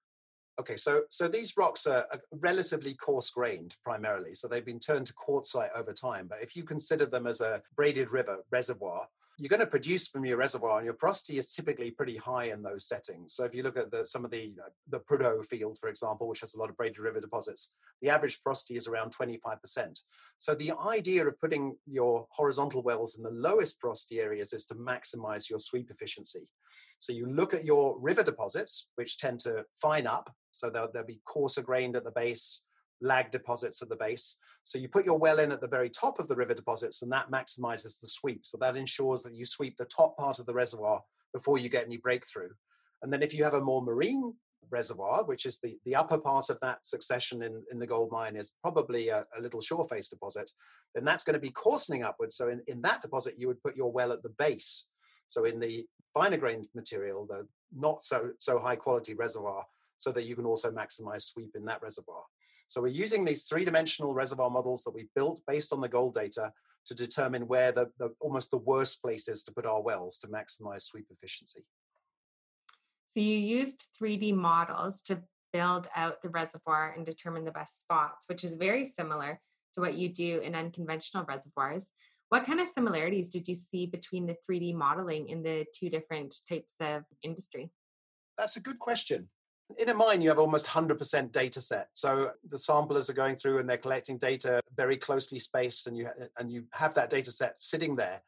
Okay, 0.59 0.77
so 0.77 1.03
so 1.09 1.27
these 1.27 1.55
rocks 1.57 1.87
are, 1.87 2.05
relatively 2.31 2.93
coarse 2.93 3.29
grained 3.29 3.75
primarily, 3.83 4.33
so 4.33 4.47
they've 4.47 4.65
been 4.65 4.79
turned 4.79 5.05
to 5.07 5.13
quartzite 5.13 5.71
over 5.75 5.93
time. 5.93 6.27
But 6.27 6.41
if 6.41 6.55
you 6.55 6.63
consider 6.63 7.05
them 7.05 7.27
as 7.27 7.39
a 7.41 7.61
braided 7.75 8.11
river 8.11 8.43
reservoir, 8.51 9.07
you're 9.39 9.49
going 9.49 9.61
to 9.61 9.65
produce 9.65 10.09
from 10.09 10.25
your 10.25 10.37
reservoir, 10.37 10.77
and 10.77 10.85
your 10.85 10.93
porosity 10.93 11.37
is 11.37 11.53
typically 11.53 11.91
pretty 11.91 12.17
high 12.17 12.45
in 12.45 12.61
those 12.61 12.85
settings. 12.85 13.33
So 13.33 13.45
if 13.45 13.55
you 13.55 13.63
look 13.63 13.77
at 13.77 13.89
the, 13.89 14.05
some 14.05 14.25
of 14.25 14.31
the 14.31 14.53
the 14.89 14.99
Prudhoe 14.99 15.45
field, 15.45 15.77
for 15.79 15.87
example, 15.87 16.27
which 16.27 16.41
has 16.41 16.55
a 16.55 16.59
lot 16.59 16.69
of 16.69 16.75
braided 16.75 16.99
river 16.99 17.21
deposits, 17.21 17.77
the 18.01 18.09
average 18.09 18.43
porosity 18.43 18.75
is 18.75 18.87
around 18.87 19.13
25%. 19.15 20.01
So 20.37 20.53
the 20.53 20.73
idea 20.85 21.25
of 21.25 21.39
putting 21.39 21.75
your 21.85 22.27
horizontal 22.31 22.83
wells 22.83 23.17
in 23.17 23.23
the 23.23 23.31
lowest 23.31 23.79
porosity 23.79 24.19
areas 24.19 24.51
is 24.51 24.65
to 24.67 24.75
maximize 24.75 25.49
your 25.49 25.59
sweep 25.59 25.89
efficiency. 25.89 26.49
So 26.97 27.13
you 27.13 27.25
look 27.25 27.53
at 27.53 27.65
your 27.65 27.97
river 27.99 28.23
deposits, 28.23 28.89
which 28.95 29.17
tend 29.17 29.39
to 29.41 29.63
fine 29.81 30.05
up, 30.05 30.33
so 30.51 30.69
they'll, 30.69 30.91
they'll 30.91 31.05
be 31.05 31.21
coarser 31.25 31.61
grained 31.61 31.95
at 31.95 32.03
the 32.03 32.11
base, 32.11 32.65
lag 33.01 33.31
deposits 33.31 33.81
at 33.81 33.89
the 33.89 33.95
base. 33.95 34.37
So 34.63 34.77
you 34.77 34.87
put 34.87 35.05
your 35.05 35.17
well 35.17 35.39
in 35.39 35.51
at 35.51 35.61
the 35.61 35.67
very 35.67 35.89
top 35.89 36.19
of 36.19 36.27
the 36.27 36.35
river 36.35 36.53
deposits, 36.53 37.01
and 37.01 37.11
that 37.11 37.31
maximizes 37.31 37.99
the 37.99 38.07
sweep. 38.07 38.45
So 38.45 38.57
that 38.59 38.75
ensures 38.75 39.23
that 39.23 39.35
you 39.35 39.45
sweep 39.45 39.77
the 39.77 39.85
top 39.85 40.17
part 40.17 40.39
of 40.39 40.45
the 40.45 40.53
reservoir 40.53 41.01
before 41.33 41.57
you 41.57 41.69
get 41.69 41.85
any 41.85 41.97
breakthrough. 41.97 42.49
And 43.01 43.11
then 43.13 43.23
if 43.23 43.33
you 43.33 43.43
have 43.43 43.53
a 43.53 43.61
more 43.61 43.81
marine 43.81 44.33
reservoir, 44.71 45.23
which 45.23 45.45
is 45.45 45.59
the, 45.59 45.77
the 45.85 45.95
upper 45.95 46.17
part 46.17 46.49
of 46.49 46.59
that 46.59 46.85
succession 46.85 47.41
in, 47.41 47.63
in 47.71 47.79
the 47.79 47.87
gold 47.87 48.11
mine, 48.11 48.35
is 48.35 48.55
probably 48.61 49.09
a, 49.09 49.25
a 49.37 49.41
little 49.41 49.61
shore 49.61 49.85
face 49.85 50.09
deposit, 50.09 50.51
then 50.93 51.05
that's 51.05 51.23
going 51.23 51.33
to 51.33 51.39
be 51.39 51.49
coarsening 51.49 52.03
upwards. 52.03 52.35
So 52.35 52.49
in, 52.49 52.61
in 52.67 52.81
that 52.81 53.01
deposit, 53.01 53.35
you 53.37 53.47
would 53.47 53.63
put 53.63 53.75
your 53.75 53.91
well 53.91 54.11
at 54.11 54.23
the 54.23 54.33
base. 54.37 54.89
So 55.27 55.45
in 55.45 55.59
the 55.59 55.85
finer 56.13 56.37
grained 56.37 56.67
material, 56.75 57.25
the 57.25 57.47
not 57.75 58.03
so 58.03 58.31
so 58.39 58.59
high 58.59 58.75
quality 58.75 59.13
reservoir, 59.13 59.65
so 59.97 60.11
that 60.11 60.25
you 60.25 60.35
can 60.35 60.45
also 60.45 60.71
maximize 60.71 61.21
sweep 61.21 61.55
in 61.55 61.65
that 61.65 61.81
reservoir. 61.81 62.23
So 62.69 62.81
we're 62.81 62.87
using 62.89 63.25
these 63.25 63.45
three-dimensional 63.45 64.13
reservoir 64.13 64.51
models 64.51 64.83
that 64.83 64.93
we 64.93 65.09
built 65.15 65.41
based 65.47 65.73
on 65.73 65.81
the 65.81 65.89
gold 65.89 66.13
data 66.13 66.53
to 66.85 66.93
determine 66.93 67.47
where 67.47 67.71
the, 67.71 67.89
the 67.97 68.13
almost 68.21 68.51
the 68.51 68.57
worst 68.57 69.01
place 69.01 69.27
is 69.27 69.43
to 69.43 69.51
put 69.51 69.65
our 69.65 69.81
wells 69.81 70.19
to 70.19 70.27
maximize 70.27 70.83
sweep 70.83 71.07
efficiency. 71.09 71.65
So 73.07 73.21
you 73.21 73.35
used 73.35 73.89
3D 73.99 74.35
models 74.35 75.01
to 75.03 75.23
build 75.51 75.87
out 75.95 76.21
the 76.21 76.29
reservoir 76.29 76.93
and 76.95 77.03
determine 77.03 77.43
the 77.43 77.51
best 77.51 77.81
spots, 77.81 78.29
which 78.29 78.43
is 78.43 78.53
very 78.53 78.85
similar 78.85 79.41
to 79.73 79.81
what 79.81 79.95
you 79.95 80.09
do 80.09 80.37
in 80.39 80.53
unconventional 80.53 81.25
reservoirs. 81.25 81.89
What 82.29 82.45
kind 82.45 82.59
of 82.59 82.67
similarities 82.67 83.29
did 83.29 83.47
you 83.47 83.55
see 83.55 83.87
between 83.87 84.27
the 84.27 84.35
3D 84.47 84.75
modeling 84.75 85.29
in 85.29 85.41
the 85.41 85.65
two 85.73 85.89
different 85.89 86.35
types 86.47 86.75
of 86.79 87.01
industry? 87.23 87.71
That's 88.37 88.57
a 88.57 88.61
good 88.61 88.77
question. 88.77 89.29
In 89.77 89.89
a 89.89 89.93
mine, 89.93 90.21
you 90.21 90.29
have 90.29 90.39
almost 90.39 90.67
100% 90.67 91.31
data 91.31 91.61
set. 91.61 91.89
So 91.93 92.31
the 92.49 92.59
samplers 92.59 93.09
are 93.09 93.13
going 93.13 93.35
through 93.35 93.59
and 93.59 93.69
they're 93.69 93.77
collecting 93.77 94.17
data 94.17 94.61
very 94.75 94.97
closely 94.97 95.39
spaced, 95.39 95.87
and 95.87 95.97
you, 95.97 96.09
and 96.37 96.51
you 96.51 96.65
have 96.73 96.95
that 96.95 97.09
data 97.09 97.31
set 97.31 97.59
sitting 97.59 97.95
there. 97.95 98.21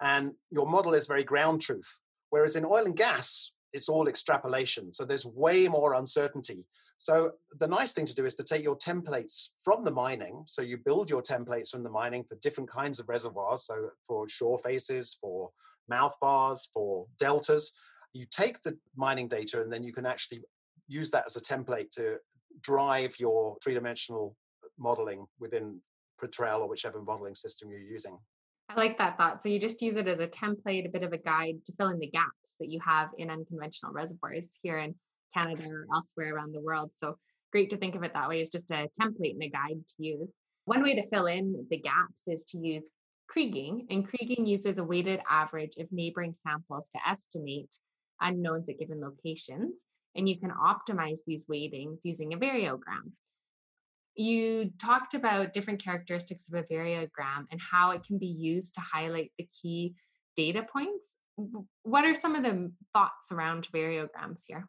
And 0.00 0.32
your 0.50 0.66
model 0.66 0.94
is 0.94 1.06
very 1.06 1.24
ground 1.24 1.60
truth. 1.60 2.00
Whereas 2.30 2.56
in 2.56 2.64
oil 2.64 2.84
and 2.86 2.96
gas, 2.96 3.52
it's 3.72 3.88
all 3.88 4.08
extrapolation. 4.08 4.94
So 4.94 5.04
there's 5.04 5.26
way 5.26 5.68
more 5.68 5.94
uncertainty. 5.94 6.66
So 6.96 7.32
the 7.58 7.68
nice 7.68 7.92
thing 7.92 8.06
to 8.06 8.14
do 8.14 8.24
is 8.24 8.34
to 8.36 8.44
take 8.44 8.64
your 8.64 8.76
templates 8.76 9.50
from 9.62 9.84
the 9.84 9.92
mining. 9.92 10.42
So 10.46 10.62
you 10.62 10.78
build 10.78 11.10
your 11.10 11.22
templates 11.22 11.70
from 11.70 11.84
the 11.84 11.90
mining 11.90 12.24
for 12.24 12.34
different 12.36 12.70
kinds 12.70 12.98
of 12.98 13.08
reservoirs. 13.08 13.64
So 13.64 13.90
for 14.06 14.28
shore 14.28 14.58
faces, 14.58 15.16
for 15.20 15.50
mouth 15.88 16.16
bars, 16.20 16.68
for 16.72 17.06
deltas. 17.18 17.72
You 18.12 18.26
take 18.28 18.62
the 18.62 18.78
mining 18.96 19.28
data 19.28 19.62
and 19.62 19.72
then 19.72 19.84
you 19.84 19.92
can 19.92 20.06
actually 20.06 20.42
use 20.88 21.10
that 21.10 21.24
as 21.26 21.36
a 21.36 21.40
template 21.40 21.90
to 21.92 22.18
drive 22.60 23.14
your 23.20 23.56
three 23.62 23.74
dimensional 23.74 24.34
modeling 24.78 25.26
within 25.38 25.80
Petrel 26.20 26.62
or 26.62 26.68
whichever 26.68 27.00
modeling 27.00 27.34
system 27.34 27.70
you're 27.70 27.80
using. 27.80 28.18
I 28.68 28.74
like 28.74 28.98
that 28.98 29.16
thought. 29.16 29.42
So 29.42 29.48
you 29.48 29.58
just 29.58 29.80
use 29.80 29.96
it 29.96 30.08
as 30.08 30.18
a 30.18 30.26
template, 30.26 30.86
a 30.86 30.90
bit 30.90 31.02
of 31.02 31.12
a 31.12 31.18
guide 31.18 31.64
to 31.66 31.72
fill 31.78 31.88
in 31.88 31.98
the 31.98 32.10
gaps 32.10 32.56
that 32.60 32.68
you 32.68 32.80
have 32.84 33.08
in 33.16 33.30
unconventional 33.30 33.92
reservoirs 33.92 34.48
here 34.62 34.78
in 34.78 34.94
Canada 35.32 35.64
or 35.68 35.86
elsewhere 35.94 36.34
around 36.34 36.52
the 36.52 36.60
world. 36.60 36.90
So 36.96 37.16
great 37.50 37.70
to 37.70 37.76
think 37.76 37.94
of 37.94 38.02
it 38.02 38.12
that 38.12 38.28
way 38.28 38.40
as 38.40 38.50
just 38.50 38.70
a 38.70 38.88
template 39.00 39.32
and 39.32 39.42
a 39.42 39.48
guide 39.48 39.86
to 39.86 39.94
use. 39.98 40.28
One 40.66 40.82
way 40.82 40.94
to 40.94 41.08
fill 41.08 41.26
in 41.26 41.66
the 41.70 41.78
gaps 41.78 42.24
is 42.26 42.44
to 42.46 42.58
use 42.58 42.90
kriging, 43.34 43.86
and 43.90 44.06
kriging 44.06 44.46
uses 44.46 44.78
a 44.78 44.84
weighted 44.84 45.20
average 45.28 45.76
of 45.78 45.86
neighboring 45.90 46.34
samples 46.34 46.90
to 46.94 47.08
estimate 47.08 47.74
unknowns 48.20 48.68
at 48.68 48.78
given 48.78 49.00
locations 49.00 49.84
and 50.14 50.28
you 50.28 50.38
can 50.38 50.50
optimize 50.50 51.20
these 51.26 51.46
weightings 51.46 52.00
using 52.04 52.32
a 52.32 52.38
variogram. 52.38 53.12
You 54.14 54.72
talked 54.80 55.14
about 55.14 55.52
different 55.52 55.82
characteristics 55.82 56.48
of 56.48 56.54
a 56.54 56.64
variogram 56.64 57.46
and 57.50 57.60
how 57.60 57.92
it 57.92 58.02
can 58.04 58.18
be 58.18 58.26
used 58.26 58.74
to 58.74 58.80
highlight 58.80 59.32
the 59.38 59.48
key 59.62 59.94
data 60.36 60.66
points. 60.72 61.18
What 61.82 62.04
are 62.04 62.14
some 62.14 62.34
of 62.34 62.42
the 62.42 62.72
thoughts 62.92 63.30
around 63.30 63.68
variograms 63.72 64.42
here? 64.48 64.68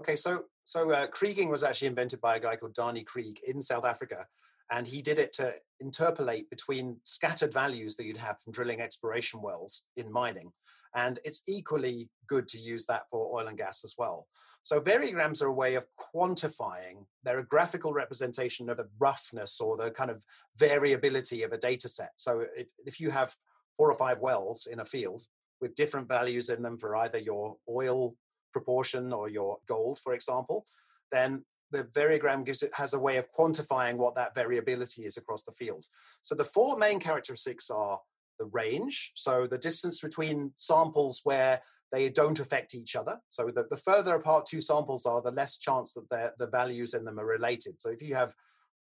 Okay, 0.00 0.16
so 0.16 0.44
so 0.64 0.90
uh, 0.90 1.06
kriging 1.06 1.48
was 1.48 1.62
actually 1.62 1.88
invented 1.88 2.20
by 2.20 2.36
a 2.36 2.40
guy 2.40 2.56
called 2.56 2.74
Danie 2.74 3.04
Krige 3.04 3.38
in 3.46 3.62
South 3.62 3.84
Africa, 3.84 4.26
and 4.70 4.86
he 4.86 5.00
did 5.00 5.18
it 5.18 5.32
to 5.34 5.54
interpolate 5.80 6.50
between 6.50 6.98
scattered 7.04 7.52
values 7.52 7.96
that 7.96 8.04
you'd 8.04 8.16
have 8.16 8.40
from 8.42 8.52
drilling 8.52 8.80
exploration 8.80 9.40
wells 9.40 9.84
in 9.96 10.12
mining. 10.12 10.52
And 10.94 11.20
it's 11.24 11.42
equally 11.46 12.10
good 12.26 12.48
to 12.48 12.58
use 12.58 12.86
that 12.86 13.02
for 13.10 13.38
oil 13.38 13.46
and 13.48 13.58
gas 13.58 13.84
as 13.84 13.94
well. 13.96 14.26
So 14.66 14.80
variograms 14.80 15.40
are 15.42 15.46
a 15.46 15.52
way 15.52 15.76
of 15.76 15.86
quantifying. 15.96 17.04
They're 17.22 17.38
a 17.38 17.46
graphical 17.46 17.92
representation 17.92 18.68
of 18.68 18.78
the 18.78 18.88
roughness 18.98 19.60
or 19.60 19.76
the 19.76 19.92
kind 19.92 20.10
of 20.10 20.24
variability 20.56 21.44
of 21.44 21.52
a 21.52 21.56
data 21.56 21.88
set. 21.88 22.10
So 22.16 22.46
if, 22.56 22.70
if 22.84 22.98
you 22.98 23.10
have 23.12 23.36
four 23.76 23.88
or 23.88 23.94
five 23.96 24.18
wells 24.18 24.66
in 24.66 24.80
a 24.80 24.84
field 24.84 25.22
with 25.60 25.76
different 25.76 26.08
values 26.08 26.48
in 26.48 26.62
them 26.62 26.78
for 26.78 26.96
either 26.96 27.16
your 27.16 27.58
oil 27.68 28.16
proportion 28.52 29.12
or 29.12 29.28
your 29.28 29.58
gold, 29.68 30.00
for 30.00 30.14
example, 30.14 30.66
then 31.12 31.44
the 31.70 31.84
variogram 31.84 32.44
gives 32.44 32.64
it 32.64 32.74
has 32.74 32.92
a 32.92 32.98
way 32.98 33.18
of 33.18 33.30
quantifying 33.30 33.98
what 33.98 34.16
that 34.16 34.34
variability 34.34 35.04
is 35.04 35.16
across 35.16 35.44
the 35.44 35.52
field. 35.52 35.84
So 36.22 36.34
the 36.34 36.44
four 36.44 36.76
main 36.76 36.98
characteristics 36.98 37.70
are 37.70 38.00
the 38.40 38.46
range, 38.46 39.12
so 39.14 39.46
the 39.46 39.58
distance 39.58 40.00
between 40.00 40.50
samples 40.56 41.20
where 41.22 41.62
they 41.92 42.08
don't 42.08 42.40
affect 42.40 42.74
each 42.74 42.96
other. 42.96 43.18
So 43.28 43.50
the, 43.54 43.66
the 43.70 43.76
further 43.76 44.14
apart 44.14 44.46
two 44.46 44.60
samples 44.60 45.06
are, 45.06 45.22
the 45.22 45.30
less 45.30 45.58
chance 45.58 45.96
that 46.10 46.38
the 46.38 46.48
values 46.48 46.94
in 46.94 47.04
them 47.04 47.18
are 47.18 47.26
related. 47.26 47.80
So 47.80 47.90
if 47.90 48.02
you 48.02 48.14
have 48.14 48.34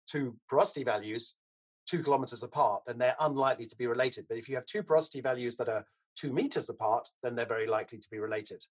two 0.06 0.36
porosity 0.48 0.84
values 0.84 1.36
two 1.86 2.02
kilometers 2.02 2.42
apart, 2.42 2.82
then 2.86 2.98
they're 2.98 3.16
unlikely 3.20 3.66
to 3.66 3.76
be 3.76 3.86
related. 3.86 4.26
But 4.28 4.38
if 4.38 4.48
you 4.48 4.54
have 4.54 4.66
two 4.66 4.82
porosity 4.82 5.20
values 5.20 5.56
that 5.56 5.68
are 5.68 5.84
two 6.16 6.32
meters 6.32 6.70
apart, 6.70 7.08
then 7.22 7.34
they're 7.34 7.46
very 7.46 7.66
likely 7.66 7.98
to 7.98 8.10
be 8.10 8.18
related. 8.18 8.64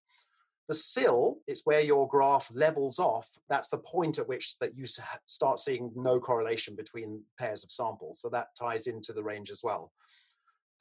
The 0.67 0.75
sill 0.75 1.39
is 1.47 1.61
where 1.65 1.81
your 1.81 2.07
graph 2.07 2.49
levels 2.53 2.99
off. 2.99 3.29
That's 3.49 3.69
the 3.69 3.77
point 3.77 4.19
at 4.19 4.27
which 4.27 4.57
that 4.59 4.77
you 4.77 4.85
start 5.25 5.59
seeing 5.59 5.91
no 5.95 6.19
correlation 6.19 6.75
between 6.75 7.23
pairs 7.37 7.63
of 7.63 7.71
samples. 7.71 8.21
So 8.21 8.29
that 8.29 8.55
ties 8.57 8.87
into 8.87 9.11
the 9.11 9.23
range 9.23 9.51
as 9.51 9.61
well. 9.63 9.91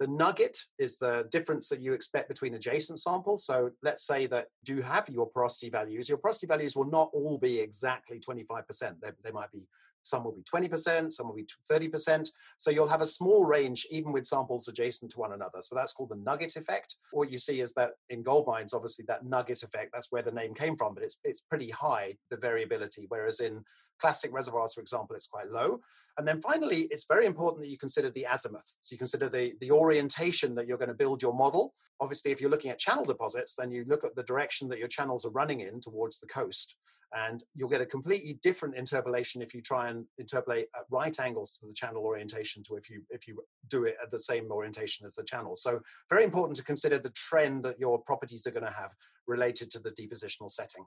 The 0.00 0.08
nugget 0.08 0.56
is 0.78 0.98
the 0.98 1.28
difference 1.30 1.68
that 1.68 1.80
you 1.80 1.92
expect 1.92 2.28
between 2.28 2.54
adjacent 2.54 2.98
samples. 2.98 3.44
So 3.44 3.70
let's 3.82 4.06
say 4.06 4.26
that 4.28 4.48
you 4.66 4.80
have 4.80 5.08
your 5.10 5.26
porosity 5.26 5.68
values. 5.68 6.08
Your 6.08 6.16
porosity 6.16 6.46
values 6.46 6.74
will 6.74 6.90
not 6.90 7.10
all 7.12 7.38
be 7.38 7.60
exactly 7.60 8.18
25%. 8.18 8.64
They, 9.00 9.10
they 9.22 9.30
might 9.30 9.52
be 9.52 9.68
some 10.02 10.24
will 10.24 10.32
be 10.32 10.42
20%, 10.42 11.12
some 11.12 11.28
will 11.28 11.34
be 11.34 11.46
30%. 11.70 12.30
So 12.56 12.70
you'll 12.70 12.88
have 12.88 13.02
a 13.02 13.06
small 13.06 13.44
range 13.44 13.86
even 13.90 14.12
with 14.12 14.26
samples 14.26 14.66
adjacent 14.68 15.10
to 15.12 15.20
one 15.20 15.32
another. 15.32 15.60
So 15.60 15.74
that's 15.74 15.92
called 15.92 16.10
the 16.10 16.16
nugget 16.16 16.56
effect. 16.56 16.96
What 17.12 17.30
you 17.30 17.38
see 17.38 17.60
is 17.60 17.74
that 17.74 17.90
in 18.08 18.22
gold 18.22 18.46
mines, 18.46 18.72
obviously 18.72 19.04
that 19.08 19.24
nugget 19.24 19.62
effect, 19.62 19.90
that's 19.92 20.10
where 20.10 20.22
the 20.22 20.32
name 20.32 20.54
came 20.54 20.76
from, 20.76 20.94
but 20.94 21.02
it's, 21.02 21.18
it's 21.24 21.42
pretty 21.42 21.70
high, 21.70 22.16
the 22.30 22.36
variability. 22.36 23.06
Whereas 23.08 23.40
in 23.40 23.62
clastic 24.00 24.32
reservoirs, 24.32 24.74
for 24.74 24.80
example, 24.80 25.14
it's 25.14 25.26
quite 25.26 25.50
low. 25.50 25.80
And 26.18 26.26
then 26.26 26.40
finally, 26.40 26.88
it's 26.90 27.06
very 27.06 27.26
important 27.26 27.62
that 27.62 27.70
you 27.70 27.78
consider 27.78 28.10
the 28.10 28.26
azimuth. 28.30 28.76
So 28.82 28.92
you 28.92 28.98
consider 28.98 29.28
the, 29.28 29.54
the 29.60 29.70
orientation 29.70 30.54
that 30.56 30.66
you're 30.66 30.78
going 30.78 30.88
to 30.88 30.94
build 30.94 31.22
your 31.22 31.34
model. 31.34 31.74
Obviously, 32.00 32.30
if 32.30 32.40
you're 32.40 32.50
looking 32.50 32.70
at 32.70 32.78
channel 32.78 33.04
deposits, 33.04 33.54
then 33.54 33.70
you 33.70 33.84
look 33.86 34.04
at 34.04 34.16
the 34.16 34.22
direction 34.22 34.68
that 34.68 34.78
your 34.78 34.88
channels 34.88 35.24
are 35.24 35.30
running 35.30 35.60
in 35.60 35.80
towards 35.80 36.18
the 36.18 36.26
coast. 36.26 36.76
And 37.12 37.42
you'll 37.56 37.68
get 37.68 37.80
a 37.80 37.86
completely 37.86 38.38
different 38.40 38.76
interpolation 38.76 39.42
if 39.42 39.52
you 39.52 39.62
try 39.62 39.88
and 39.88 40.04
interpolate 40.18 40.66
at 40.76 40.84
right 40.90 41.18
angles 41.18 41.58
to 41.58 41.66
the 41.66 41.72
channel 41.72 42.04
orientation 42.04 42.62
to 42.64 42.76
if 42.76 42.88
you 42.88 43.02
if 43.10 43.26
you 43.26 43.42
do 43.68 43.84
it 43.84 43.96
at 44.00 44.12
the 44.12 44.18
same 44.20 44.48
orientation 44.50 45.04
as 45.06 45.16
the 45.16 45.24
channel. 45.24 45.56
So 45.56 45.80
very 46.08 46.22
important 46.22 46.56
to 46.58 46.64
consider 46.64 46.98
the 46.98 47.10
trend 47.10 47.64
that 47.64 47.80
your 47.80 47.98
properties 47.98 48.46
are 48.46 48.52
going 48.52 48.66
to 48.66 48.72
have 48.72 48.94
related 49.26 49.72
to 49.72 49.80
the 49.80 49.90
depositional 49.90 50.50
setting. 50.50 50.84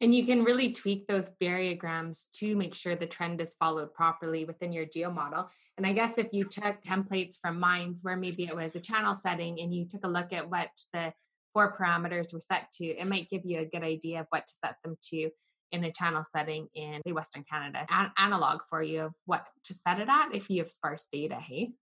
And 0.00 0.14
you 0.14 0.24
can 0.24 0.44
really 0.44 0.72
tweak 0.72 1.06
those 1.06 1.30
variograms 1.42 2.30
to 2.36 2.56
make 2.56 2.74
sure 2.74 2.94
the 2.94 3.06
trend 3.06 3.40
is 3.40 3.54
followed 3.58 3.92
properly 3.92 4.46
within 4.46 4.72
your 4.72 4.86
geo 4.86 5.10
model. 5.10 5.50
And 5.76 5.86
I 5.86 5.92
guess 5.92 6.16
if 6.16 6.28
you 6.32 6.44
took 6.44 6.82
templates 6.82 7.34
from 7.40 7.60
mines 7.60 8.00
where 8.02 8.16
maybe 8.16 8.44
it 8.44 8.56
was 8.56 8.74
a 8.74 8.80
channel 8.80 9.14
setting 9.14 9.60
and 9.60 9.74
you 9.74 9.86
took 9.86 10.04
a 10.04 10.08
look 10.08 10.32
at 10.32 10.48
what 10.48 10.70
the 10.94 11.12
four 11.52 11.76
parameters 11.76 12.32
were 12.32 12.40
set 12.40 12.72
to, 12.72 12.86
it 12.86 13.06
might 13.06 13.28
give 13.28 13.42
you 13.44 13.58
a 13.58 13.66
good 13.66 13.82
idea 13.82 14.20
of 14.20 14.26
what 14.30 14.46
to 14.46 14.54
set 14.54 14.76
them 14.82 14.96
to 15.10 15.30
in 15.70 15.84
a 15.84 15.92
channel 15.92 16.24
setting 16.34 16.68
in 16.74 17.00
say 17.02 17.12
Western 17.12 17.44
Canada. 17.44 17.86
An 17.90 18.10
analog 18.16 18.60
for 18.68 18.82
you 18.82 19.02
of 19.02 19.12
what 19.26 19.46
to 19.64 19.74
set 19.74 20.00
it 20.00 20.08
at 20.08 20.34
if 20.34 20.48
you 20.50 20.58
have 20.58 20.70
sparse 20.70 21.06
data, 21.12 21.36
hey? 21.36 21.72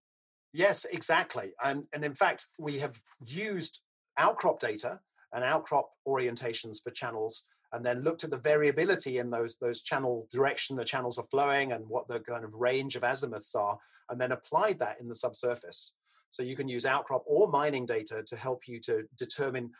Yes, 0.53 0.85
exactly. 0.87 1.53
And, 1.63 1.85
and 1.93 2.05
in 2.05 2.15
fact, 2.15 2.47
we 2.59 2.79
have 2.79 3.01
used 3.25 3.81
outcrop 4.17 4.59
data 4.59 5.01
and 5.33 5.45
outcrop 5.45 5.91
orientations 6.07 6.83
for 6.83 6.91
channels 6.91 7.47
and 7.73 7.85
then 7.85 8.03
looked 8.03 8.25
at 8.25 8.31
the 8.31 8.39
variability 8.39 9.19
in 9.19 9.31
those 9.31 9.57
those 9.57 9.83
channel 9.83 10.27
direction 10.31 10.77
the 10.77 10.85
channels 10.85 11.19
are 11.19 11.25
flowing 11.25 11.73
and 11.73 11.85
what 11.89 12.09
the 12.09 12.21
kind 12.21 12.45
of 12.45 12.55
range 12.55 12.97
of 12.97 13.03
azimuths 13.03 13.55
are 13.55 13.79
and 14.11 14.21
then 14.21 14.33
applied 14.33 14.79
that 14.79 15.01
in 15.01 15.09
the 15.09 15.15
subsurface 15.15 15.95
so 16.31 16.43
you 16.43 16.57
can 16.57 16.69
use 16.69 16.87
outcrop 16.87 17.23
or 17.27 17.49
mining 17.49 17.87
data 17.87 18.23
to 18.27 18.37
help 18.37 18.69
you 18.69 18.81
to 18.81 19.05
determine 19.17 19.71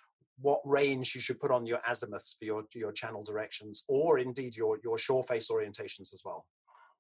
what 0.41 0.61
range 0.65 1.15
you 1.15 1.21
should 1.21 1.41
put 1.41 1.51
on 1.51 1.67
your 1.67 1.81
azimuths 1.89 2.37
for 2.39 2.45
your, 2.45 2.65
your 2.75 2.93
channel 2.93 3.23
directions 3.25 3.85
or 3.89 4.19
indeed 4.19 4.57
your, 4.57 4.79
your 4.85 4.97
shore 4.97 5.23
face 5.25 5.51
orientations 5.51 6.13
as 6.13 6.23
well. 6.25 6.47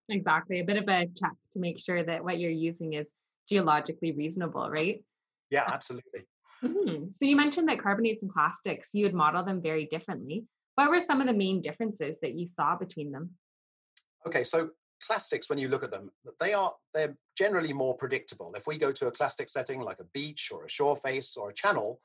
Exactly. 0.08 0.60
A 0.60 0.64
bit 0.64 0.76
of 0.76 0.88
a 0.88 1.06
check 1.06 1.34
to 1.52 1.58
make 1.58 1.78
sure 1.78 2.02
that 2.02 2.24
what 2.24 2.38
you're 2.38 2.50
using 2.50 2.94
is 2.94 3.06
geologically 3.48 4.12
reasonable, 4.12 4.68
right? 4.70 5.04
Yeah, 5.50 5.64
absolutely. 5.66 6.26
Mm-hmm. 6.64 7.10
So 7.12 7.24
you 7.24 7.36
mentioned 7.36 7.68
that 7.68 7.80
carbonates 7.80 8.22
and 8.22 8.32
clastics, 8.32 8.94
you 8.94 9.04
would 9.04 9.14
model 9.14 9.44
them 9.44 9.62
very 9.62 9.86
differently. 9.86 10.44
What 10.78 10.90
were 10.90 11.00
some 11.00 11.20
of 11.20 11.26
the 11.26 11.34
main 11.34 11.60
differences 11.60 12.20
that 12.20 12.38
you 12.38 12.46
saw 12.46 12.76
between 12.76 13.10
them? 13.10 13.30
Okay, 14.24 14.44
so 14.44 14.70
clastics, 15.04 15.50
when 15.50 15.58
you 15.58 15.66
look 15.66 15.82
at 15.82 15.90
them, 15.90 16.12
they 16.38 16.52
are 16.52 16.72
they're 16.94 17.16
generally 17.36 17.72
more 17.72 17.96
predictable. 17.96 18.54
If 18.54 18.68
we 18.68 18.78
go 18.78 18.92
to 18.92 19.08
a 19.08 19.10
clastic 19.10 19.48
setting 19.48 19.80
like 19.80 19.98
a 19.98 20.06
beach 20.14 20.50
or 20.54 20.64
a 20.64 20.70
shore 20.70 20.94
face 20.94 21.36
or 21.36 21.50
a 21.50 21.52
channel, 21.52 22.00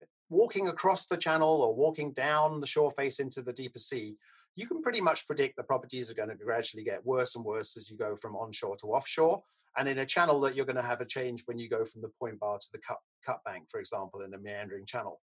eh, 0.00 0.06
walking 0.30 0.68
across 0.68 1.04
the 1.04 1.18
channel 1.18 1.60
or 1.60 1.74
walking 1.74 2.14
down 2.14 2.60
the 2.60 2.66
shore 2.66 2.90
face 2.90 3.20
into 3.20 3.42
the 3.42 3.52
deeper 3.52 3.78
sea, 3.78 4.16
you 4.56 4.66
can 4.66 4.80
pretty 4.80 5.02
much 5.02 5.26
predict 5.26 5.58
the 5.58 5.62
properties 5.62 6.10
are 6.10 6.14
going 6.14 6.30
to 6.30 6.34
gradually 6.34 6.82
get 6.82 7.04
worse 7.04 7.36
and 7.36 7.44
worse 7.44 7.76
as 7.76 7.90
you 7.90 7.98
go 7.98 8.16
from 8.16 8.36
onshore 8.36 8.76
to 8.76 8.86
offshore. 8.86 9.42
And 9.76 9.86
in 9.86 9.98
a 9.98 10.06
channel 10.06 10.40
that 10.40 10.56
you're 10.56 10.64
going 10.64 10.76
to 10.76 10.82
have 10.82 11.02
a 11.02 11.04
change 11.04 11.42
when 11.44 11.58
you 11.58 11.68
go 11.68 11.84
from 11.84 12.00
the 12.00 12.10
point 12.18 12.40
bar 12.40 12.56
to 12.56 12.68
the 12.72 12.78
cut, 12.78 13.00
cut 13.22 13.44
bank, 13.44 13.64
for 13.68 13.80
example, 13.80 14.22
in 14.22 14.32
a 14.32 14.38
meandering 14.38 14.86
channel. 14.86 15.20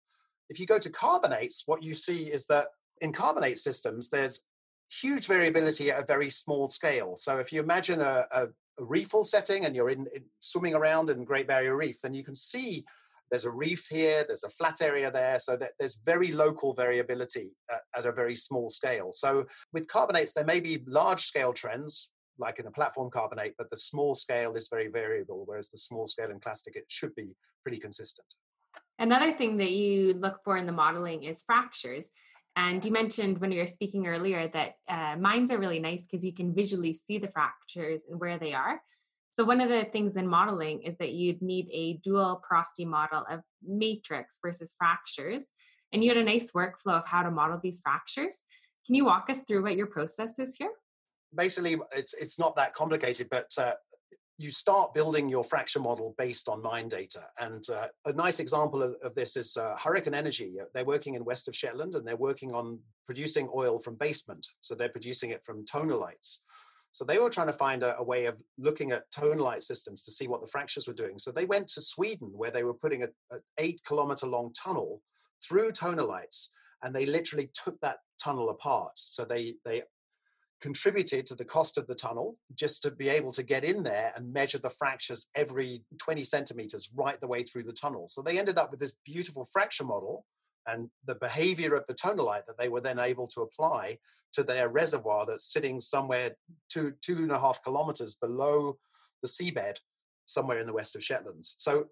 If 0.48 0.60
you 0.60 0.66
go 0.66 0.78
to 0.78 0.90
carbonates, 0.90 1.64
what 1.66 1.82
you 1.82 1.94
see 1.94 2.30
is 2.30 2.46
that 2.46 2.66
in 3.02 3.12
carbonate 3.12 3.58
systems, 3.58 4.08
there's 4.08 4.46
huge 5.02 5.26
variability 5.26 5.90
at 5.90 6.02
a 6.02 6.06
very 6.06 6.30
small 6.30 6.68
scale. 6.68 7.16
So 7.16 7.38
if 7.38 7.52
you 7.52 7.60
imagine 7.60 8.00
a, 8.00 8.24
a, 8.30 8.42
a 8.78 8.84
reefal 8.84 9.24
setting 9.24 9.64
and 9.64 9.74
you're 9.74 9.90
in, 9.90 10.06
in, 10.14 10.22
swimming 10.38 10.74
around 10.74 11.10
in 11.10 11.24
Great 11.24 11.48
Barrier 11.48 11.76
Reef, 11.76 11.96
then 12.02 12.14
you 12.14 12.24
can 12.24 12.34
see 12.34 12.84
there's 13.30 13.44
a 13.44 13.50
reef 13.50 13.86
here, 13.90 14.24
there's 14.26 14.44
a 14.44 14.50
flat 14.50 14.80
area 14.80 15.10
there, 15.10 15.38
so 15.38 15.56
that 15.56 15.72
there's 15.78 15.96
very 16.04 16.32
local 16.32 16.74
variability 16.74 17.50
at, 17.70 17.80
at 17.96 18.06
a 18.06 18.12
very 18.12 18.36
small 18.36 18.70
scale. 18.70 19.10
So 19.12 19.46
with 19.72 19.88
carbonates, 19.88 20.32
there 20.32 20.44
may 20.44 20.60
be 20.60 20.84
large 20.86 21.20
scale 21.20 21.52
trends, 21.52 22.10
like 22.38 22.58
in 22.58 22.66
a 22.66 22.70
platform 22.70 23.10
carbonate, 23.10 23.54
but 23.58 23.70
the 23.70 23.76
small 23.76 24.14
scale 24.14 24.54
is 24.54 24.68
very 24.68 24.88
variable, 24.88 25.42
whereas 25.46 25.70
the 25.70 25.78
small 25.78 26.06
scale 26.06 26.30
in 26.30 26.40
clastic 26.40 26.76
it 26.76 26.84
should 26.88 27.14
be 27.14 27.34
pretty 27.64 27.78
consistent. 27.78 28.26
Another 28.98 29.32
thing 29.32 29.56
that 29.56 29.72
you 29.72 30.14
look 30.14 30.40
for 30.44 30.56
in 30.56 30.66
the 30.66 30.72
modeling 30.72 31.24
is 31.24 31.42
fractures. 31.42 32.10
And 32.54 32.84
you 32.84 32.92
mentioned 32.92 33.38
when 33.38 33.50
you 33.50 33.60
were 33.60 33.66
speaking 33.66 34.06
earlier 34.06 34.48
that 34.48 34.74
uh, 34.88 35.16
mines 35.18 35.50
are 35.50 35.58
really 35.58 35.80
nice 35.80 36.02
because 36.02 36.24
you 36.24 36.34
can 36.34 36.54
visually 36.54 36.92
see 36.92 37.18
the 37.18 37.28
fractures 37.28 38.04
and 38.10 38.20
where 38.20 38.38
they 38.38 38.52
are. 38.52 38.82
So 39.32 39.44
one 39.44 39.62
of 39.62 39.70
the 39.70 39.84
things 39.84 40.16
in 40.16 40.28
modeling 40.28 40.82
is 40.82 40.96
that 40.98 41.12
you'd 41.12 41.40
need 41.40 41.68
a 41.72 41.94
dual 42.04 42.42
porosity 42.46 42.84
model 42.84 43.24
of 43.30 43.40
matrix 43.66 44.38
versus 44.42 44.74
fractures. 44.76 45.46
And 45.92 46.04
you 46.04 46.10
had 46.10 46.18
a 46.18 46.24
nice 46.24 46.52
workflow 46.52 47.00
of 47.00 47.08
how 47.08 47.22
to 47.22 47.30
model 47.30 47.58
these 47.62 47.80
fractures. 47.80 48.44
Can 48.86 48.94
you 48.94 49.06
walk 49.06 49.30
us 49.30 49.44
through 49.44 49.62
what 49.62 49.76
your 49.76 49.86
process 49.86 50.38
is 50.38 50.56
here? 50.56 50.72
Basically, 51.34 51.78
it's 51.96 52.12
it's 52.12 52.38
not 52.38 52.56
that 52.56 52.74
complicated, 52.74 53.28
but 53.30 53.50
uh, 53.56 53.72
you 54.42 54.50
start 54.50 54.92
building 54.92 55.28
your 55.28 55.44
fracture 55.44 55.78
model 55.78 56.14
based 56.18 56.48
on 56.48 56.62
mine 56.62 56.88
data. 56.88 57.20
And 57.38 57.64
uh, 57.72 57.86
a 58.04 58.12
nice 58.12 58.40
example 58.40 58.82
of, 58.82 58.96
of 59.02 59.14
this 59.14 59.36
is 59.36 59.56
uh, 59.56 59.76
Hurricane 59.82 60.14
Energy. 60.14 60.56
They're 60.74 60.84
working 60.84 61.14
in 61.14 61.24
west 61.24 61.46
of 61.46 61.54
Shetland 61.54 61.94
and 61.94 62.06
they're 62.06 62.16
working 62.16 62.52
on 62.52 62.80
producing 63.06 63.48
oil 63.54 63.78
from 63.78 63.94
basement. 63.94 64.46
So 64.60 64.74
they're 64.74 64.88
producing 64.88 65.30
it 65.30 65.44
from 65.44 65.64
tonalites. 65.64 66.38
So 66.90 67.04
they 67.04 67.18
were 67.18 67.30
trying 67.30 67.46
to 67.46 67.52
find 67.52 67.82
a, 67.82 67.96
a, 67.98 68.02
way 68.02 68.26
of 68.26 68.36
looking 68.58 68.90
at 68.90 69.10
tonalite 69.10 69.62
systems 69.62 70.02
to 70.02 70.12
see 70.12 70.26
what 70.26 70.42
the 70.42 70.50
fractures 70.50 70.86
were 70.86 70.92
doing. 70.92 71.18
So 71.18 71.30
they 71.30 71.46
went 71.46 71.68
to 71.68 71.80
Sweden, 71.80 72.30
where 72.34 72.50
they 72.50 72.64
were 72.64 72.74
putting 72.74 73.02
an 73.02 73.12
eight 73.58 73.80
kilometer 73.86 74.26
long 74.26 74.52
tunnel 74.52 75.00
through 75.42 75.72
tonalites, 75.72 76.48
and 76.82 76.94
they 76.94 77.06
literally 77.06 77.50
took 77.54 77.80
that 77.80 77.98
tunnel 78.22 78.50
apart. 78.50 78.92
So 78.96 79.24
they 79.24 79.54
they 79.64 79.84
contributed 80.62 81.26
to 81.26 81.34
the 81.34 81.44
cost 81.44 81.76
of 81.76 81.88
the 81.88 81.94
tunnel 81.94 82.38
just 82.54 82.82
to 82.82 82.90
be 82.90 83.08
able 83.08 83.32
to 83.32 83.42
get 83.42 83.64
in 83.64 83.82
there 83.82 84.12
and 84.14 84.32
measure 84.32 84.58
the 84.58 84.70
fractures 84.70 85.28
every 85.34 85.82
20 85.98 86.22
centimeters 86.22 86.90
right 86.94 87.20
the 87.20 87.26
way 87.26 87.42
through 87.42 87.64
the 87.64 87.72
tunnel. 87.72 88.06
So 88.06 88.22
they 88.22 88.38
ended 88.38 88.58
up 88.58 88.70
with 88.70 88.78
this 88.78 88.96
beautiful 89.04 89.44
fracture 89.44 89.84
model 89.84 90.24
and 90.66 90.88
the 91.04 91.16
behavior 91.16 91.74
of 91.74 91.84
the 91.88 91.94
tonalite 91.94 92.46
that 92.46 92.58
they 92.58 92.68
were 92.68 92.80
then 92.80 93.00
able 93.00 93.26
to 93.26 93.42
apply 93.42 93.98
to 94.34 94.44
their 94.44 94.68
reservoir 94.68 95.26
that's 95.26 95.52
sitting 95.52 95.80
somewhere 95.80 96.36
two 96.68 96.94
two 97.02 97.18
and 97.18 97.32
a 97.32 97.40
half 97.40 97.62
kilometers 97.62 98.14
below 98.14 98.78
the 99.22 99.28
seabed 99.28 99.76
somewhere 100.26 100.60
in 100.60 100.66
the 100.66 100.72
west 100.72 100.94
of 100.96 101.02
shetlands 101.02 101.54
so 101.58 101.86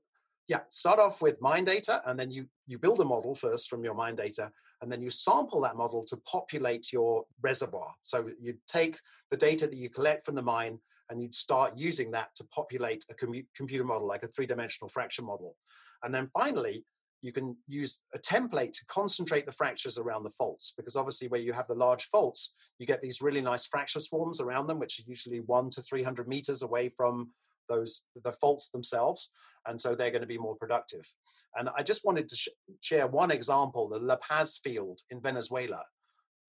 yeah 0.49 0.61
start 0.69 0.99
off 0.99 1.21
with 1.21 1.43
mine 1.43 1.65
data 1.65 2.01
and 2.07 2.19
then 2.19 2.31
you 2.31 2.47
you 2.67 2.79
build 2.79 3.01
a 3.01 3.05
model 3.05 3.35
first 3.35 3.69
from 3.69 3.85
your 3.85 3.95
mine 3.95 4.15
data 4.15 4.51
and 4.83 4.91
then 4.91 5.03
you 5.03 5.11
sample 5.11 5.61
that 5.63 5.77
model 5.77 6.05
to 6.05 6.17
populate 6.19 6.93
your 6.93 7.25
reservoir. 7.43 7.93
So 8.03 8.31
you 8.41 8.55
take 8.67 8.97
the 9.31 9.37
data 9.37 9.67
that 9.67 9.77
you 9.77 9.91
collect 9.91 10.25
from 10.25 10.35
the 10.35 10.43
mine 10.43 10.79
and 11.11 11.21
you'd 11.21 11.35
start 11.35 11.73
using 11.77 12.13
that 12.13 12.35
to 12.37 12.45
populate 12.45 13.05
a 13.11 13.15
com- 13.15 13.47
computer 13.55 13.85
model 13.85 14.07
like 14.07 14.23
a 14.23 14.29
three-dimensional 14.29 14.89
fracture 14.89 15.23
model. 15.23 15.57
And 16.03 16.15
then 16.15 16.31
finally 16.33 16.85
you 17.23 17.33
can 17.33 17.57
use 17.67 18.03
a 18.15 18.19
template 18.19 18.73
to 18.73 18.87
concentrate 18.87 19.47
the 19.47 19.53
fractures 19.53 19.99
around 19.99 20.23
the 20.23 20.31
faults 20.31 20.73
because 20.77 20.97
obviously 20.97 21.29
where 21.29 21.41
you 21.41 21.53
have 21.53 21.67
the 21.67 21.75
large 21.75 22.05
faults 22.05 22.55
you 22.79 22.87
get 22.87 23.03
these 23.03 23.21
really 23.21 23.43
nice 23.43 23.67
fracture 23.67 24.01
swarms 24.01 24.41
around 24.41 24.67
them 24.67 24.79
which 24.79 24.99
are 24.99 25.05
usually 25.07 25.41
one 25.41 25.69
to 25.71 25.83
300 25.83 26.27
meters 26.27 26.63
away 26.63 26.89
from 26.89 27.31
those 27.69 28.07
the 28.25 28.33
faults 28.33 28.71
themselves 28.71 29.31
and 29.67 29.81
so 29.81 29.95
they're 29.95 30.11
going 30.11 30.23
to 30.23 30.27
be 30.27 30.39
more 30.39 30.57
productive. 30.57 31.07
And 31.57 31.69
i 31.77 31.83
just 31.83 32.05
wanted 32.05 32.29
to 32.29 32.37
sh- 32.37 32.49
share 32.81 33.07
one 33.07 33.31
example 33.31 33.89
the 33.89 33.99
la 33.99 34.17
paz 34.17 34.61
field 34.63 35.01
in 35.11 35.21
venezuela. 35.21 35.83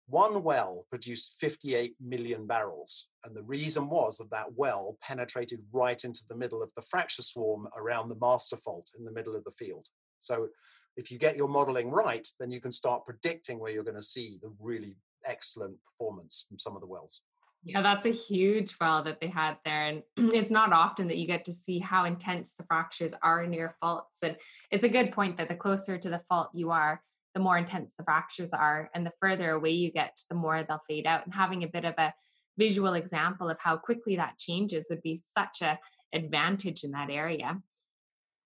One 0.10 0.42
well 0.42 0.86
produced 0.90 1.36
58 1.40 1.96
million 2.00 2.48
barrels 2.48 3.10
and 3.26 3.36
the 3.36 3.44
reason 3.44 3.90
was 3.90 4.18
that 4.18 4.32
that 4.32 4.54
well 4.56 4.98
penetrated 5.02 5.60
right 5.74 6.02
into 6.04 6.22
the 6.30 6.36
middle 6.36 6.64
of 6.64 6.72
the 6.76 6.82
fracture 6.82 7.22
swarm 7.22 7.68
around 7.76 8.08
the 8.08 8.18
master 8.22 8.56
fault 8.56 8.90
in 8.98 9.04
the 9.04 9.12
middle 9.12 9.36
of 9.36 9.44
the 9.44 9.52
field. 9.52 9.88
So 10.22 10.48
if 10.96 11.12
you 11.12 11.20
get 11.20 11.38
your 11.38 11.50
modeling 11.50 11.92
right, 11.92 12.28
then 12.40 12.52
you 12.52 12.62
can 12.62 12.72
start 12.72 13.06
predicting 13.06 13.60
where 13.60 13.72
you're 13.72 13.84
going 13.84 13.96
to 13.96 14.02
see 14.02 14.40
the 14.42 14.54
really 14.60 14.96
excellent 15.26 15.78
performance 15.84 16.46
from 16.48 16.58
some 16.58 16.76
of 16.76 16.82
the 16.82 16.88
wells. 16.88 17.22
Yeah, 17.64 17.82
that's 17.82 18.06
a 18.06 18.12
huge 18.12 18.76
well 18.80 19.04
that 19.04 19.20
they 19.20 19.28
had 19.28 19.58
there. 19.66 19.84
And 19.84 20.04
it's 20.34 20.52
not 20.52 20.74
often 20.74 21.08
that 21.08 21.18
you 21.18 21.28
get 21.28 21.46
to 21.46 21.54
see 21.54 21.80
how 21.80 22.06
intense 22.06 22.54
the 22.54 22.64
fractures 22.64 23.14
are 23.22 23.46
near 23.46 23.76
faults. 23.82 24.24
And 24.24 24.38
it's 24.72 24.84
a 24.84 24.90
good 24.90 25.12
point 25.12 25.38
that 25.38 25.50
the 25.50 25.56
closer 25.56 25.98
to 25.98 26.10
the 26.10 26.22
fault 26.30 26.50
you 26.54 26.72
are, 26.72 27.02
the 27.34 27.42
more 27.42 27.58
intense 27.58 27.96
the 27.96 28.04
fractures 28.04 28.54
are. 28.54 28.90
And 28.94 29.06
the 29.06 29.14
further 29.22 29.52
away 29.52 29.72
you 29.72 29.92
get, 29.92 30.22
the 30.30 30.36
more 30.36 30.64
they'll 30.64 30.82
fade 30.88 31.08
out. 31.08 31.26
And 31.26 31.34
having 31.34 31.64
a 31.64 31.68
bit 31.68 31.86
of 31.86 31.96
a 31.98 32.14
visual 32.58 32.94
example 32.94 33.50
of 33.50 33.60
how 33.60 33.78
quickly 33.78 34.16
that 34.16 34.38
changes 34.38 34.88
would 34.90 35.02
be 35.02 35.20
such 35.24 35.62
a 35.62 35.80
advantage 36.14 36.84
in 36.84 36.92
that 36.92 37.10
area. 37.10 37.62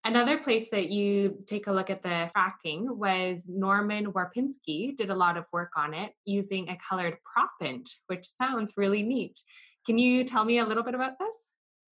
Another 0.03 0.39
place 0.39 0.69
that 0.71 0.89
you 0.89 1.43
take 1.45 1.67
a 1.67 1.71
look 1.71 1.91
at 1.91 2.01
the 2.01 2.31
fracking 2.35 2.89
was 2.89 3.47
Norman 3.47 4.11
Warpinski 4.11 4.97
did 4.97 5.11
a 5.11 5.15
lot 5.15 5.37
of 5.37 5.45
work 5.53 5.71
on 5.77 5.93
it 5.93 6.13
using 6.25 6.69
a 6.69 6.77
colored 6.77 7.17
proppant, 7.23 7.87
which 8.07 8.25
sounds 8.25 8.73
really 8.77 9.03
neat. 9.03 9.39
Can 9.85 9.99
you 9.99 10.23
tell 10.23 10.43
me 10.43 10.57
a 10.57 10.65
little 10.65 10.83
bit 10.83 10.95
about 10.95 11.19
this? 11.19 11.47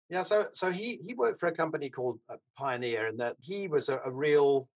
Yeah, 0.10 0.24
so 0.24 0.48
so 0.52 0.72
he 0.72 1.00
he 1.06 1.14
worked 1.14 1.40
for 1.40 1.48
a 1.48 1.56
company 1.56 1.90
called 1.90 2.20
uh, 2.28 2.38
Pioneer, 2.58 3.08
and 3.08 3.20
that 3.20 3.38
he 3.40 3.68
was 3.68 3.88
a, 3.88 4.02
a, 4.04 4.12
real 4.12 4.68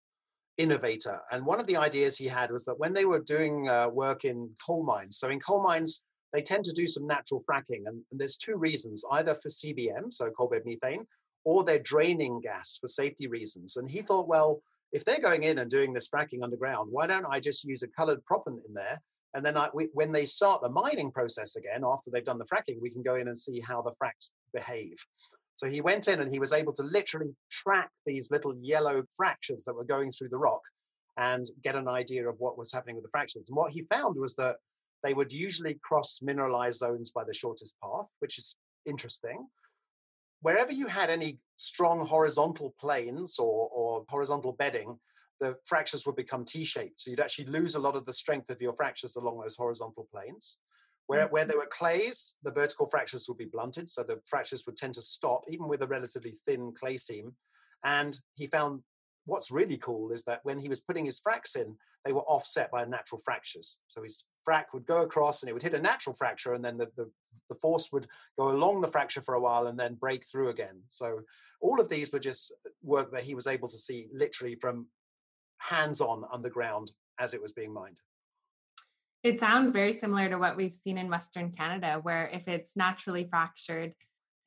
innovator. 0.56 1.20
And 1.30 1.44
one 1.44 1.60
of 1.60 1.66
the 1.66 1.76
ideas 1.76 2.16
he 2.16 2.26
had 2.26 2.50
was 2.50 2.64
that 2.64 2.78
when 2.78 2.94
they 2.94 3.04
were 3.04 3.20
doing 3.20 3.68
uh, 3.68 3.88
work 3.88 4.24
in 4.24 4.48
coal 4.64 4.82
mines, 4.82 5.18
so 5.18 5.28
in 5.28 5.40
coal 5.40 5.62
mines 5.62 6.04
they 6.32 6.40
tend 6.40 6.64
to 6.64 6.72
do 6.72 6.86
some 6.86 7.06
natural 7.06 7.42
fracking, 7.48 7.82
and, 7.86 8.02
and 8.10 8.20
there's 8.20 8.36
two 8.36 8.56
reasons: 8.56 9.04
either 9.12 9.34
for 9.34 9.48
CBM, 9.48 10.10
so 10.10 10.30
coal 10.30 10.48
bed 10.48 10.62
methane, 10.64 11.06
or 11.46 11.62
they're 11.62 11.78
draining 11.78 12.40
gas 12.40 12.76
for 12.80 12.88
safety 12.88 13.28
reasons. 13.28 13.76
And 13.76 13.88
he 13.88 14.02
thought, 14.02 14.26
well, 14.26 14.60
if 14.90 15.04
they're 15.04 15.20
going 15.20 15.44
in 15.44 15.58
and 15.58 15.70
doing 15.70 15.92
this 15.92 16.10
fracking 16.10 16.42
underground, 16.42 16.88
why 16.90 17.06
don't 17.06 17.24
I 17.24 17.38
just 17.38 17.64
use 17.64 17.84
a 17.84 17.88
colored 17.88 18.20
proppant 18.28 18.66
in 18.66 18.74
there? 18.74 19.00
And 19.32 19.46
then 19.46 19.56
I, 19.56 19.68
we, 19.72 19.88
when 19.92 20.10
they 20.10 20.26
start 20.26 20.60
the 20.60 20.68
mining 20.68 21.12
process 21.12 21.54
again, 21.54 21.84
after 21.84 22.10
they've 22.10 22.24
done 22.24 22.38
the 22.38 22.46
fracking, 22.46 22.80
we 22.82 22.90
can 22.90 23.02
go 23.04 23.14
in 23.14 23.28
and 23.28 23.38
see 23.38 23.60
how 23.60 23.80
the 23.80 23.92
fracks 23.92 24.32
behave. 24.52 24.96
So 25.54 25.70
he 25.70 25.80
went 25.80 26.08
in 26.08 26.20
and 26.20 26.32
he 26.32 26.40
was 26.40 26.52
able 26.52 26.72
to 26.72 26.82
literally 26.82 27.32
track 27.48 27.90
these 28.06 28.32
little 28.32 28.56
yellow 28.60 29.04
fractures 29.16 29.62
that 29.64 29.74
were 29.74 29.84
going 29.84 30.10
through 30.10 30.30
the 30.30 30.38
rock 30.38 30.62
and 31.16 31.46
get 31.62 31.76
an 31.76 31.86
idea 31.86 32.28
of 32.28 32.34
what 32.40 32.58
was 32.58 32.72
happening 32.72 32.96
with 32.96 33.04
the 33.04 33.10
fractures. 33.10 33.44
And 33.46 33.56
what 33.56 33.70
he 33.70 33.82
found 33.82 34.18
was 34.18 34.34
that 34.34 34.56
they 35.04 35.14
would 35.14 35.32
usually 35.32 35.78
cross 35.80 36.18
mineralized 36.22 36.80
zones 36.80 37.12
by 37.12 37.22
the 37.22 37.32
shortest 37.32 37.76
path, 37.80 38.06
which 38.18 38.36
is 38.36 38.56
interesting 38.84 39.46
wherever 40.40 40.72
you 40.72 40.86
had 40.86 41.10
any 41.10 41.40
strong 41.56 42.06
horizontal 42.06 42.74
planes 42.78 43.38
or, 43.38 43.68
or 43.72 44.04
horizontal 44.08 44.52
bedding, 44.52 44.98
the 45.40 45.56
fractures 45.64 46.06
would 46.06 46.16
become 46.16 46.44
T-shaped. 46.44 47.00
So 47.00 47.10
you'd 47.10 47.20
actually 47.20 47.46
lose 47.46 47.74
a 47.74 47.80
lot 47.80 47.96
of 47.96 48.06
the 48.06 48.12
strength 48.12 48.50
of 48.50 48.60
your 48.60 48.74
fractures 48.74 49.16
along 49.16 49.40
those 49.40 49.56
horizontal 49.56 50.08
planes. 50.12 50.58
Where, 51.08 51.28
where 51.28 51.44
there 51.44 51.58
were 51.58 51.68
clays, 51.70 52.34
the 52.42 52.50
vertical 52.50 52.88
fractures 52.90 53.26
would 53.28 53.38
be 53.38 53.44
blunted, 53.44 53.88
so 53.88 54.02
the 54.02 54.20
fractures 54.24 54.64
would 54.66 54.76
tend 54.76 54.94
to 54.94 55.02
stop, 55.02 55.42
even 55.48 55.68
with 55.68 55.82
a 55.82 55.86
relatively 55.86 56.34
thin 56.44 56.72
clay 56.76 56.96
seam. 56.96 57.36
And 57.84 58.18
he 58.34 58.48
found 58.48 58.82
what's 59.26 59.50
really 59.50 59.76
cool 59.76 60.12
is 60.12 60.24
that 60.24 60.40
when 60.44 60.58
he 60.58 60.68
was 60.68 60.80
putting 60.80 61.04
his 61.04 61.20
fracs 61.20 61.56
in, 61.56 61.76
they 62.04 62.12
were 62.12 62.22
offset 62.22 62.70
by 62.70 62.84
natural 62.84 63.20
fractures. 63.22 63.78
So 63.88 64.02
his 64.02 64.24
frac 64.48 64.66
would 64.72 64.86
go 64.86 65.02
across 65.02 65.42
and 65.42 65.50
it 65.50 65.52
would 65.52 65.62
hit 65.62 65.74
a 65.74 65.80
natural 65.80 66.14
fracture, 66.14 66.54
and 66.54 66.64
then 66.64 66.78
the, 66.78 66.88
the, 66.96 67.10
the 67.48 67.54
force 67.54 67.90
would 67.92 68.06
go 68.38 68.50
along 68.50 68.80
the 68.80 68.88
fracture 68.88 69.20
for 69.20 69.34
a 69.34 69.40
while 69.40 69.66
and 69.66 69.78
then 69.78 69.94
break 69.94 70.24
through 70.24 70.48
again. 70.48 70.82
So 70.88 71.20
all 71.60 71.80
of 71.80 71.88
these 71.88 72.12
were 72.12 72.18
just 72.18 72.54
work 72.82 73.12
that 73.12 73.24
he 73.24 73.34
was 73.34 73.46
able 73.46 73.68
to 73.68 73.78
see 73.78 74.08
literally 74.12 74.56
from 74.60 74.86
hands 75.58 76.00
on 76.00 76.24
underground 76.32 76.92
as 77.18 77.34
it 77.34 77.42
was 77.42 77.52
being 77.52 77.72
mined. 77.72 77.96
It 79.22 79.40
sounds 79.40 79.70
very 79.70 79.92
similar 79.92 80.28
to 80.28 80.38
what 80.38 80.56
we've 80.56 80.76
seen 80.76 80.98
in 80.98 81.08
Western 81.08 81.50
Canada, 81.50 81.98
where 82.00 82.28
if 82.32 82.46
it's 82.46 82.76
naturally 82.76 83.26
fractured, 83.28 83.92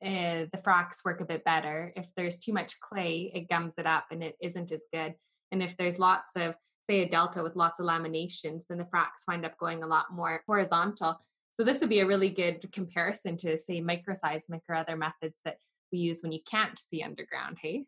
uh, 0.02 0.46
the 0.52 0.62
fracks 0.64 1.04
work 1.04 1.20
a 1.20 1.26
bit 1.26 1.44
better. 1.44 1.92
If 1.96 2.08
there's 2.16 2.38
too 2.38 2.52
much 2.52 2.80
clay, 2.80 3.30
it 3.34 3.48
gums 3.48 3.74
it 3.78 3.86
up 3.86 4.06
and 4.10 4.22
it 4.22 4.36
isn't 4.40 4.72
as 4.72 4.84
good. 4.92 5.14
And 5.52 5.62
if 5.62 5.76
there's 5.76 5.98
lots 5.98 6.36
of, 6.36 6.54
say, 6.82 7.00
a 7.00 7.08
delta 7.08 7.42
with 7.42 7.56
lots 7.56 7.80
of 7.80 7.86
laminations, 7.86 8.66
then 8.68 8.78
the 8.78 8.84
fracks 8.84 9.26
wind 9.28 9.44
up 9.44 9.58
going 9.58 9.82
a 9.82 9.86
lot 9.86 10.06
more 10.12 10.42
horizontal. 10.46 11.20
So 11.50 11.64
this 11.64 11.80
would 11.80 11.90
be 11.90 12.00
a 12.00 12.06
really 12.06 12.30
good 12.30 12.70
comparison 12.72 13.36
to, 13.38 13.56
say, 13.56 13.82
microseismic 13.82 14.60
or 14.68 14.76
other 14.76 14.96
methods 14.96 15.42
that 15.44 15.58
we 15.92 15.98
use 15.98 16.22
when 16.22 16.32
you 16.32 16.40
can't 16.48 16.78
see 16.78 17.02
underground. 17.02 17.58
Hey. 17.60 17.86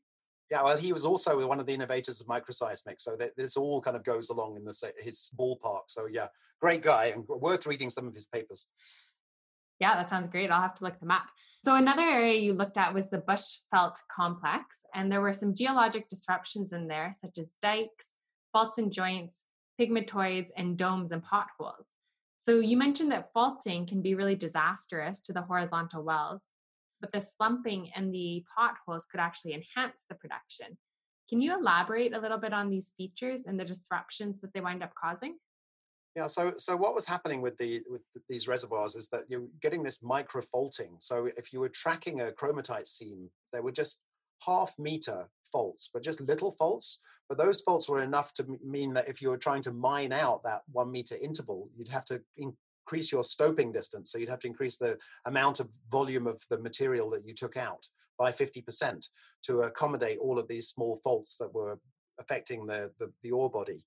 Yeah, 0.51 0.63
well, 0.65 0.77
he 0.77 0.93
was 0.93 1.07
also 1.07 1.47
one 1.47 1.61
of 1.61 1.67
the 1.67 1.73
innovators 1.73 2.21
of 2.21 2.27
microseismic, 2.27 2.97
so 3.01 3.17
this 3.39 3.57
all 3.57 3.81
kind 3.81 3.97
of 3.97 4.05
goes 4.05 4.29
along 4.29 4.57
in 4.57 4.65
the, 4.65 4.93
his 4.99 5.33
ballpark. 5.39 5.85
So 5.87 6.05
yeah, 6.05 6.27
great 6.61 6.83
guy 6.83 7.07
and 7.07 7.27
worth 7.27 7.67
reading 7.67 7.89
some 7.89 8.07
of 8.07 8.13
his 8.13 8.27
papers. 8.27 8.69
Yeah, 9.81 9.95
that 9.97 10.11
sounds 10.11 10.29
great. 10.29 10.51
I'll 10.51 10.61
have 10.61 10.75
to 10.77 10.85
look 10.85 11.01
them 11.01 11.11
up. 11.11 11.27
So 11.65 11.77
another 11.77 12.03
area 12.03 12.41
you 12.41 12.55
looked 12.55 12.77
at 12.77 12.93
was 12.93 13.09
the 13.09 13.19
Bushveld 13.19 13.95
complex, 14.15 14.81
and 14.95 15.11
there 15.11 15.21
were 15.21 15.33
some 15.33 15.55
geologic 15.55 16.09
disruptions 16.09 16.73
in 16.73 16.89
there, 16.89 17.11
such 17.13 17.39
as 17.39 17.55
dikes, 17.63 18.15
faults 18.53 18.79
and 18.79 18.93
joints, 18.93 19.47
pegmatoids, 19.81 20.51
and 20.57 20.77
domes 20.77 21.13
and 21.13 21.23
potholes. 21.23 21.87
So 22.39 22.59
you 22.59 22.77
mentioned 22.77 23.13
that 23.13 23.31
faulting 23.33 23.87
can 23.87 24.03
be 24.03 24.17
really 24.17 24.35
disastrous 24.35 25.23
to 25.23 25.33
the 25.33 25.43
horizontal 25.43 26.03
wells, 26.03 26.49
but 27.01 27.13
the 27.13 27.21
slumping 27.21 27.91
and 27.95 28.13
the 28.13 28.45
potholes 28.57 29.07
could 29.07 29.21
actually 29.21 29.55
enhance 29.55 30.05
the 30.09 30.17
production. 30.17 30.79
Can 31.29 31.41
you 31.41 31.57
elaborate 31.57 32.13
a 32.13 32.21
little 32.21 32.39
bit 32.39 32.53
on 32.53 32.69
these 32.69 32.93
features 32.97 33.47
and 33.47 33.59
the 33.59 33.65
disruptions 33.65 34.41
that 34.41 34.53
they 34.53 34.61
wind 34.61 34.83
up 34.83 34.93
causing? 34.95 35.37
Yeah, 36.15 36.27
so 36.27 36.53
so 36.59 36.77
what 36.77 36.95
was 36.95 37.07
happening 37.07 37.41
with 37.41 37.57
the 37.57 37.83
with 37.89 38.03
these 38.29 38.47
reservoirs 38.47 38.97
is 38.97 39.09
that 39.09 39.25
you're 39.29 39.47
getting 39.63 39.83
this 39.83 40.03
micro 40.03 40.43
faulting. 40.43 40.97
So 40.99 41.31
if 41.39 41.53
you 41.53 41.61
were 41.61 41.71
tracking 41.71 42.21
a 42.21 42.33
chromitite 42.33 42.87
seam, 42.87 43.31
they 43.53 43.61
were 43.61 43.73
just 43.73 44.03
half 44.45 44.79
meter 44.79 45.29
faults, 45.51 45.89
but 45.93 46.03
just 46.03 46.21
little 46.21 46.53
faults. 46.53 47.01
But 47.29 47.39
those 47.39 47.63
faults 47.63 47.89
were 47.89 48.03
enough 48.03 48.35
to 48.35 48.59
mean 48.63 48.93
that 48.93 49.09
if 49.09 49.23
you 49.23 49.31
were 49.31 49.39
trying 49.39 49.63
to 49.63 49.73
mine 49.73 50.13
out 50.13 50.43
that 50.45 50.63
one 50.71 50.91
meter 50.91 51.17
interval, 51.17 51.71
you'd 51.75 51.89
have 51.89 52.05
to 52.07 52.21
increase 52.37 53.11
your 53.11 53.25
stoping 53.25 53.73
distance. 53.73 54.13
So 54.13 54.19
you'd 54.19 54.29
have 54.29 54.41
to 54.41 54.49
increase 54.49 54.77
the 54.77 54.99
amount 55.25 55.61
of 55.61 55.71
volume 55.91 56.27
of 56.27 56.43
the 56.51 56.59
material 56.59 57.09
that 57.11 57.27
you 57.27 57.33
took 57.33 57.57
out 57.57 57.87
by 58.19 58.33
50% 58.33 59.09
to 59.45 59.63
accommodate 59.63 60.19
all 60.19 60.39
of 60.39 60.49
these 60.49 60.69
small 60.69 60.97
faults 61.03 61.39
that 61.39 61.55
were 61.55 61.79
affecting 62.19 62.67
the, 62.67 62.91
the, 62.99 63.11
the 63.23 63.31
ore 63.31 63.51
body. 63.51 63.85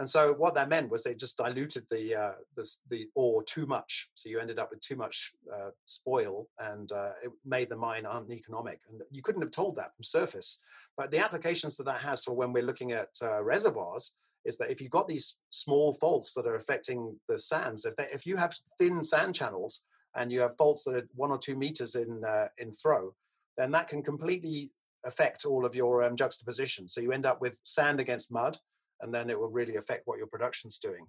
And 0.00 0.08
so 0.08 0.32
what 0.32 0.54
that 0.54 0.70
meant 0.70 0.90
was 0.90 1.04
they 1.04 1.14
just 1.14 1.36
diluted 1.36 1.84
the 1.90 2.14
uh, 2.14 2.32
the, 2.56 2.66
the 2.88 3.08
ore 3.14 3.42
too 3.42 3.66
much. 3.66 4.08
So 4.14 4.30
you 4.30 4.40
ended 4.40 4.58
up 4.58 4.70
with 4.70 4.80
too 4.80 4.96
much 4.96 5.32
uh, 5.54 5.72
spoil, 5.84 6.48
and 6.58 6.90
uh, 6.90 7.10
it 7.22 7.30
made 7.44 7.68
the 7.68 7.76
mine 7.76 8.06
uneconomic. 8.06 8.80
And 8.88 9.02
you 9.10 9.20
couldn't 9.20 9.42
have 9.42 9.50
told 9.50 9.76
that 9.76 9.94
from 9.94 10.04
surface. 10.04 10.58
But 10.96 11.10
the 11.10 11.18
applications 11.18 11.76
that 11.76 11.84
that 11.84 12.00
has 12.00 12.24
for 12.24 12.32
when 12.32 12.54
we're 12.54 12.62
looking 12.62 12.92
at 12.92 13.10
uh, 13.22 13.42
reservoirs 13.44 14.14
is 14.46 14.56
that 14.56 14.70
if 14.70 14.80
you've 14.80 14.90
got 14.90 15.06
these 15.06 15.38
small 15.50 15.92
faults 15.92 16.32
that 16.32 16.46
are 16.46 16.56
affecting 16.56 17.20
the 17.28 17.38
sands, 17.38 17.84
if 17.84 17.94
they, 17.96 18.08
if 18.10 18.24
you 18.24 18.38
have 18.38 18.54
thin 18.78 19.02
sand 19.02 19.34
channels 19.34 19.84
and 20.14 20.32
you 20.32 20.40
have 20.40 20.56
faults 20.56 20.84
that 20.84 20.94
are 20.94 21.08
one 21.14 21.30
or 21.30 21.36
two 21.36 21.56
meters 21.56 21.94
in 21.94 22.24
uh, 22.26 22.48
in 22.56 22.72
throw, 22.72 23.12
then 23.58 23.70
that 23.72 23.88
can 23.88 24.02
completely 24.02 24.70
affect 25.04 25.44
all 25.44 25.66
of 25.66 25.74
your 25.74 26.02
um, 26.02 26.16
juxtaposition. 26.16 26.88
So 26.88 27.02
you 27.02 27.12
end 27.12 27.26
up 27.26 27.42
with 27.42 27.60
sand 27.64 28.00
against 28.00 28.32
mud 28.32 28.56
and 29.02 29.12
then 29.12 29.30
it 29.30 29.38
will 29.38 29.50
really 29.50 29.76
affect 29.76 30.06
what 30.06 30.18
your 30.18 30.26
production's 30.26 30.78
doing. 30.78 31.06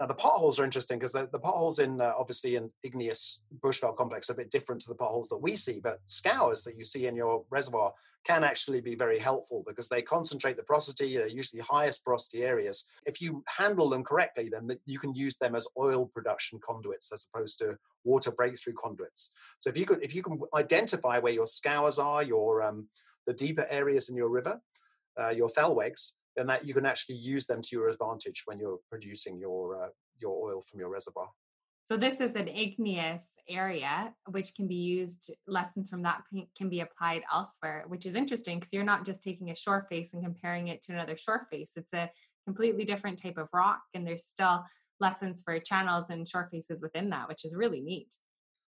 Now, 0.00 0.06
the 0.06 0.14
potholes 0.14 0.58
are 0.58 0.64
interesting 0.64 0.98
because 0.98 1.12
the, 1.12 1.28
the, 1.30 1.38
potholes 1.38 1.78
in 1.78 2.00
uh, 2.00 2.14
obviously 2.18 2.56
in 2.56 2.70
igneous 2.82 3.44
bushveld 3.62 3.96
complex 3.96 4.30
are 4.30 4.32
a 4.32 4.36
bit 4.36 4.50
different 4.50 4.80
to 4.82 4.88
the 4.88 4.94
potholes 4.94 5.28
that 5.28 5.36
we 5.36 5.54
see, 5.54 5.78
but 5.78 5.98
scours 6.06 6.64
that 6.64 6.78
you 6.78 6.86
see 6.86 7.06
in 7.06 7.14
your 7.14 7.44
reservoir 7.50 7.92
can 8.24 8.42
actually 8.42 8.80
be 8.80 8.94
very 8.94 9.18
helpful 9.18 9.62
because 9.66 9.88
they 9.88 10.00
concentrate 10.00 10.56
the 10.56 10.62
porosity, 10.62 11.18
they're 11.18 11.28
usually 11.28 11.60
highest 11.60 12.02
porosity 12.02 12.44
areas. 12.44 12.88
If 13.04 13.20
you 13.20 13.44
handle 13.46 13.90
them 13.90 14.02
correctly, 14.02 14.48
then 14.50 14.70
you 14.86 14.98
can 14.98 15.14
use 15.14 15.36
them 15.36 15.54
as 15.54 15.68
oil 15.76 16.06
production 16.06 16.60
conduits 16.66 17.12
as 17.12 17.28
opposed 17.32 17.58
to 17.58 17.76
water 18.02 18.30
breakthrough 18.30 18.74
conduits. 18.82 19.32
So 19.58 19.68
if 19.68 19.76
you 19.76 19.84
could, 19.84 20.02
if 20.02 20.14
you 20.14 20.22
can 20.22 20.40
identify 20.54 21.18
where 21.18 21.34
your 21.34 21.46
scours 21.46 21.98
are, 21.98 22.22
your 22.22 22.62
um, 22.62 22.88
the 23.26 23.34
deeper 23.34 23.66
areas 23.68 24.08
in 24.08 24.16
your 24.16 24.30
river, 24.30 24.62
uh, 25.20 25.28
your 25.28 25.48
thalwegs, 25.48 26.12
then 26.36 26.46
that 26.46 26.66
you 26.66 26.74
can 26.74 26.86
actually 26.86 27.16
use 27.16 27.46
them 27.46 27.60
to 27.62 27.68
your 27.72 27.88
advantage 27.88 28.42
when 28.46 28.58
you're 28.58 28.78
producing 28.90 29.38
your 29.38 29.84
uh, 29.84 29.88
your 30.18 30.50
oil 30.50 30.60
from 30.62 30.80
your 30.80 30.88
reservoir. 30.88 31.28
So 31.84 31.96
this 31.96 32.20
is 32.20 32.36
an 32.36 32.46
igneous 32.46 33.36
area, 33.48 34.14
which 34.28 34.54
can 34.54 34.68
be 34.68 34.76
used. 34.76 35.34
Lessons 35.48 35.90
from 35.90 36.02
that 36.02 36.22
can 36.56 36.68
be 36.68 36.80
applied 36.80 37.22
elsewhere, 37.32 37.84
which 37.88 38.06
is 38.06 38.14
interesting 38.14 38.58
because 38.58 38.72
you're 38.72 38.84
not 38.84 39.04
just 39.04 39.24
taking 39.24 39.50
a 39.50 39.56
shore 39.56 39.86
face 39.88 40.14
and 40.14 40.22
comparing 40.22 40.68
it 40.68 40.82
to 40.82 40.92
another 40.92 41.16
shore 41.16 41.48
face. 41.50 41.72
It's 41.76 41.92
a 41.92 42.08
completely 42.46 42.84
different 42.84 43.20
type 43.20 43.38
of 43.38 43.48
rock, 43.52 43.80
and 43.92 44.06
there's 44.06 44.24
still 44.24 44.64
lessons 45.00 45.42
for 45.44 45.58
channels 45.58 46.10
and 46.10 46.28
shore 46.28 46.48
faces 46.52 46.80
within 46.80 47.10
that, 47.10 47.26
which 47.28 47.44
is 47.44 47.56
really 47.56 47.80
neat. 47.80 48.14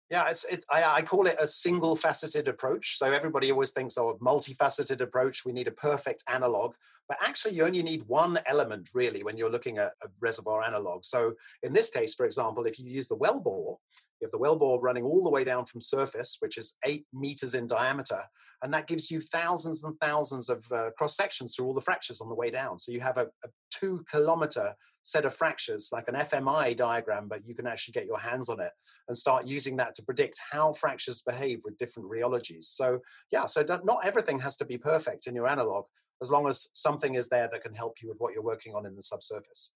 Yeah, 0.10 0.30
it's 0.30 0.46
it, 0.46 0.64
I, 0.72 0.84
I, 0.84 1.02
call 1.02 1.28
it 1.28 1.36
a 1.38 1.48
single 1.48 1.98
faceted 1.98 2.48
approach. 2.48 2.98
So 2.98 3.12
everybody 3.12 3.52
always 3.52 3.72
thinks, 3.72 3.98
oh, 3.98 4.12
a 4.12 4.18
multifaceted 4.20 5.02
approach, 5.02 5.44
we 5.46 5.52
need 5.52 5.68
a 5.68 5.72
perfect 5.72 6.24
analog. 6.30 6.76
But 7.10 7.18
actually, 7.22 7.56
you 7.56 7.66
only 7.66 7.84
need 7.84 8.04
one 8.08 8.40
element 8.46 8.92
really 8.94 9.24
when 9.24 9.36
you're 9.36 9.52
looking 9.52 9.78
at 9.80 9.94
a 10.04 10.08
reservoir 10.22 10.64
analog. 10.64 11.04
So 11.04 11.34
in 11.64 11.74
this 11.74 11.90
case, 11.90 12.16
for 12.16 12.26
example, 12.26 12.66
if 12.66 12.80
you 12.80 12.86
use 12.86 13.10
the 13.10 13.16
well 13.16 13.40
bore, 13.42 13.80
You 14.20 14.26
have 14.28 14.32
the 14.32 14.40
wellbore 14.40 14.82
running 14.82 15.04
all 15.04 15.24
the 15.24 15.30
way 15.30 15.44
down 15.44 15.66
from 15.66 15.82
surface, 15.82 16.38
which 16.40 16.58
is 16.58 16.78
eight 16.86 17.06
meters 17.14 17.54
in 17.54 17.68
diameter, 17.68 18.24
and 18.64 18.74
that 18.74 18.88
gives 18.88 19.12
you 19.12 19.22
thousands 19.22 19.84
and 19.84 19.96
thousands 20.00 20.50
of 20.50 20.66
uh, 20.72 20.90
cross 20.98 21.16
sections 21.16 21.56
through 21.56 21.66
all 21.68 21.74
the 21.74 21.82
fractures 21.82 22.22
on 22.22 22.30
the 22.30 22.36
way 22.36 22.50
down. 22.50 22.80
So 22.80 22.92
you 22.92 23.02
have 23.02 23.18
a, 23.18 23.28
a 23.44 23.50
two 23.72 24.04
kilometer 24.10 24.76
set 25.04 25.26
of 25.26 25.34
fractures, 25.34 25.90
like 25.94 26.08
an 26.08 26.16
FMI 26.16 26.76
diagram, 26.76 27.28
but 27.30 27.48
you 27.48 27.56
can 27.56 27.68
actually 27.68 27.94
get 27.94 28.06
your 28.06 28.20
hands 28.20 28.50
on 28.50 28.60
it 28.60 28.72
and 29.08 29.18
start 29.18 29.48
using 29.48 29.78
that 29.78 29.96
to 29.96 30.04
predict 30.04 30.42
how 30.52 30.74
fractures 30.74 31.22
behave 31.22 31.62
with 31.64 31.78
different 31.78 32.10
rheologies. 32.10 32.66
So, 32.66 33.00
yeah, 33.32 33.46
so 33.46 33.64
not 33.86 34.00
everything 34.04 34.40
has 34.40 34.58
to 34.58 34.66
be 34.66 34.78
perfect 34.78 35.28
in 35.28 35.36
your 35.36 35.48
analog, 35.48 35.86
as 36.22 36.30
long 36.30 36.48
as 36.48 36.68
something 36.74 37.16
is 37.16 37.30
there 37.30 37.48
that 37.52 37.64
can 37.64 37.74
help 37.74 38.02
you 38.02 38.10
with 38.10 38.18
what 38.20 38.34
you're 38.34 38.44
working 38.44 38.76
on 38.76 38.86
in 38.86 38.96
the 38.96 39.04
subsurface. 39.04 39.74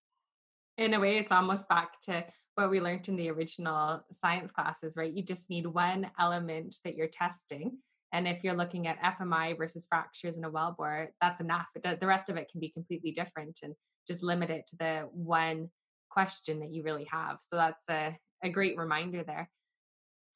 In 0.77 0.93
a 0.93 0.99
way, 0.99 1.17
it's 1.17 1.31
almost 1.31 1.69
back 1.69 2.01
to 2.01 2.25
what 2.61 2.69
we 2.69 2.79
learned 2.79 3.09
in 3.09 3.15
the 3.15 3.29
original 3.29 4.03
science 4.11 4.51
classes, 4.51 4.95
right? 4.95 5.11
You 5.11 5.23
just 5.23 5.49
need 5.49 5.65
one 5.65 6.09
element 6.19 6.75
that 6.83 6.95
you're 6.95 7.07
testing. 7.07 7.77
And 8.13 8.27
if 8.27 8.43
you're 8.43 8.53
looking 8.53 8.87
at 8.87 9.01
FMI 9.01 9.57
versus 9.57 9.87
fractures 9.87 10.37
in 10.37 10.43
a 10.43 10.51
wellbore, 10.51 11.07
that's 11.19 11.41
enough. 11.41 11.67
The 11.75 12.07
rest 12.07 12.29
of 12.29 12.37
it 12.37 12.49
can 12.51 12.59
be 12.59 12.69
completely 12.69 13.11
different. 13.11 13.59
And 13.63 13.73
just 14.07 14.23
limit 14.23 14.49
it 14.49 14.67
to 14.67 14.75
the 14.77 15.09
one 15.11 15.69
question 16.09 16.59
that 16.59 16.73
you 16.73 16.83
really 16.83 17.07
have. 17.11 17.37
So 17.41 17.55
that's 17.55 17.89
a, 17.89 18.17
a 18.43 18.49
great 18.49 18.77
reminder 18.77 19.23
there. 19.23 19.49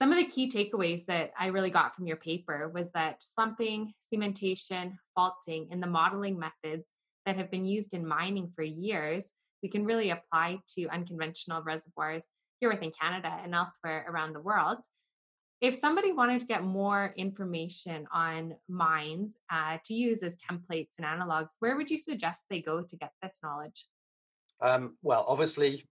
Some 0.01 0.11
of 0.11 0.17
the 0.17 0.25
key 0.25 0.49
takeaways 0.49 1.05
that 1.05 1.31
I 1.39 1.47
really 1.47 1.69
got 1.69 1.95
from 1.95 2.07
your 2.07 2.17
paper 2.17 2.69
was 2.73 2.89
that 2.93 3.23
slumping, 3.23 3.93
cementation, 4.13 4.97
faulting, 5.15 5.67
and 5.71 5.81
the 5.81 5.87
modeling 5.87 6.37
methods 6.37 6.93
that 7.25 7.37
have 7.37 7.49
been 7.49 7.65
used 7.65 7.93
in 7.93 8.05
mining 8.05 8.51
for 8.55 8.63
years, 8.63 9.31
we 9.61 9.69
can 9.69 9.85
really 9.85 10.09
apply 10.09 10.59
to 10.75 10.87
unconventional 10.87 11.63
reservoirs 11.63 12.25
here 12.59 12.69
within 12.69 12.91
Canada 12.99 13.39
and 13.43 13.53
elsewhere 13.53 14.05
around 14.07 14.33
the 14.33 14.41
world. 14.41 14.79
If 15.61 15.75
somebody 15.75 16.11
wanted 16.11 16.41
to 16.41 16.45
get 16.45 16.63
more 16.63 17.13
information 17.15 18.07
on 18.11 18.55
mines 18.67 19.37
uh, 19.51 19.77
to 19.85 19.93
use 19.93 20.21
as 20.21 20.37
templates 20.37 20.97
and 20.97 21.07
analogs, 21.07 21.55
where 21.59 21.77
would 21.77 21.89
you 21.89 21.97
suggest 21.97 22.45
they 22.49 22.61
go 22.61 22.83
to 22.83 22.95
get 22.97 23.11
this 23.21 23.39
knowledge? 23.41 23.85
Um, 24.61 24.97
well, 25.01 25.25
obviously, 25.27 25.85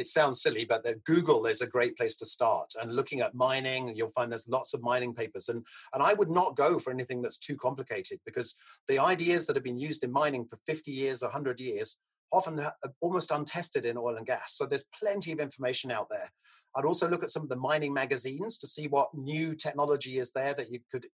it 0.00 0.08
sounds 0.08 0.40
silly, 0.40 0.64
but 0.64 0.86
Google 1.04 1.44
is 1.44 1.60
a 1.60 1.66
great 1.66 1.94
place 1.96 2.16
to 2.16 2.26
start. 2.26 2.72
And 2.80 2.96
looking 2.96 3.20
at 3.20 3.34
mining, 3.34 3.94
you'll 3.94 4.08
find 4.08 4.32
there's 4.32 4.48
lots 4.48 4.72
of 4.72 4.82
mining 4.82 5.14
papers. 5.14 5.50
And, 5.50 5.62
and 5.92 6.02
I 6.02 6.14
would 6.14 6.30
not 6.30 6.56
go 6.56 6.78
for 6.78 6.90
anything 6.90 7.20
that's 7.20 7.38
too 7.38 7.56
complicated 7.56 8.18
because 8.24 8.56
the 8.88 8.98
ideas 8.98 9.46
that 9.46 9.56
have 9.56 9.62
been 9.62 9.78
used 9.78 10.02
in 10.02 10.10
mining 10.10 10.46
for 10.46 10.58
50 10.66 10.90
years, 10.90 11.22
100 11.22 11.60
years, 11.60 12.00
often 12.32 12.60
almost 13.00 13.30
untested 13.30 13.84
in 13.84 13.96
oil 13.96 14.16
and 14.16 14.26
gas. 14.26 14.54
So 14.54 14.66
there's 14.66 14.86
plenty 14.98 15.32
of 15.32 15.40
information 15.40 15.90
out 15.90 16.08
there. 16.10 16.28
I'd 16.76 16.84
also 16.84 17.08
look 17.08 17.24
at 17.24 17.30
some 17.30 17.42
of 17.42 17.48
the 17.48 17.56
mining 17.56 17.92
magazines 17.92 18.56
to 18.58 18.66
see 18.66 18.86
what 18.86 19.12
new 19.14 19.54
technology 19.54 20.18
is 20.18 20.32
there 20.32 20.54
that 20.54 20.70
you 20.70 20.80
could 20.90 21.06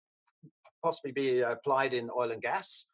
possibly 0.83 1.13
be 1.13 1.41
applied 1.41 1.95
in 1.95 2.11
oil 2.17 2.31
and 2.31 2.43
gas. 2.43 2.91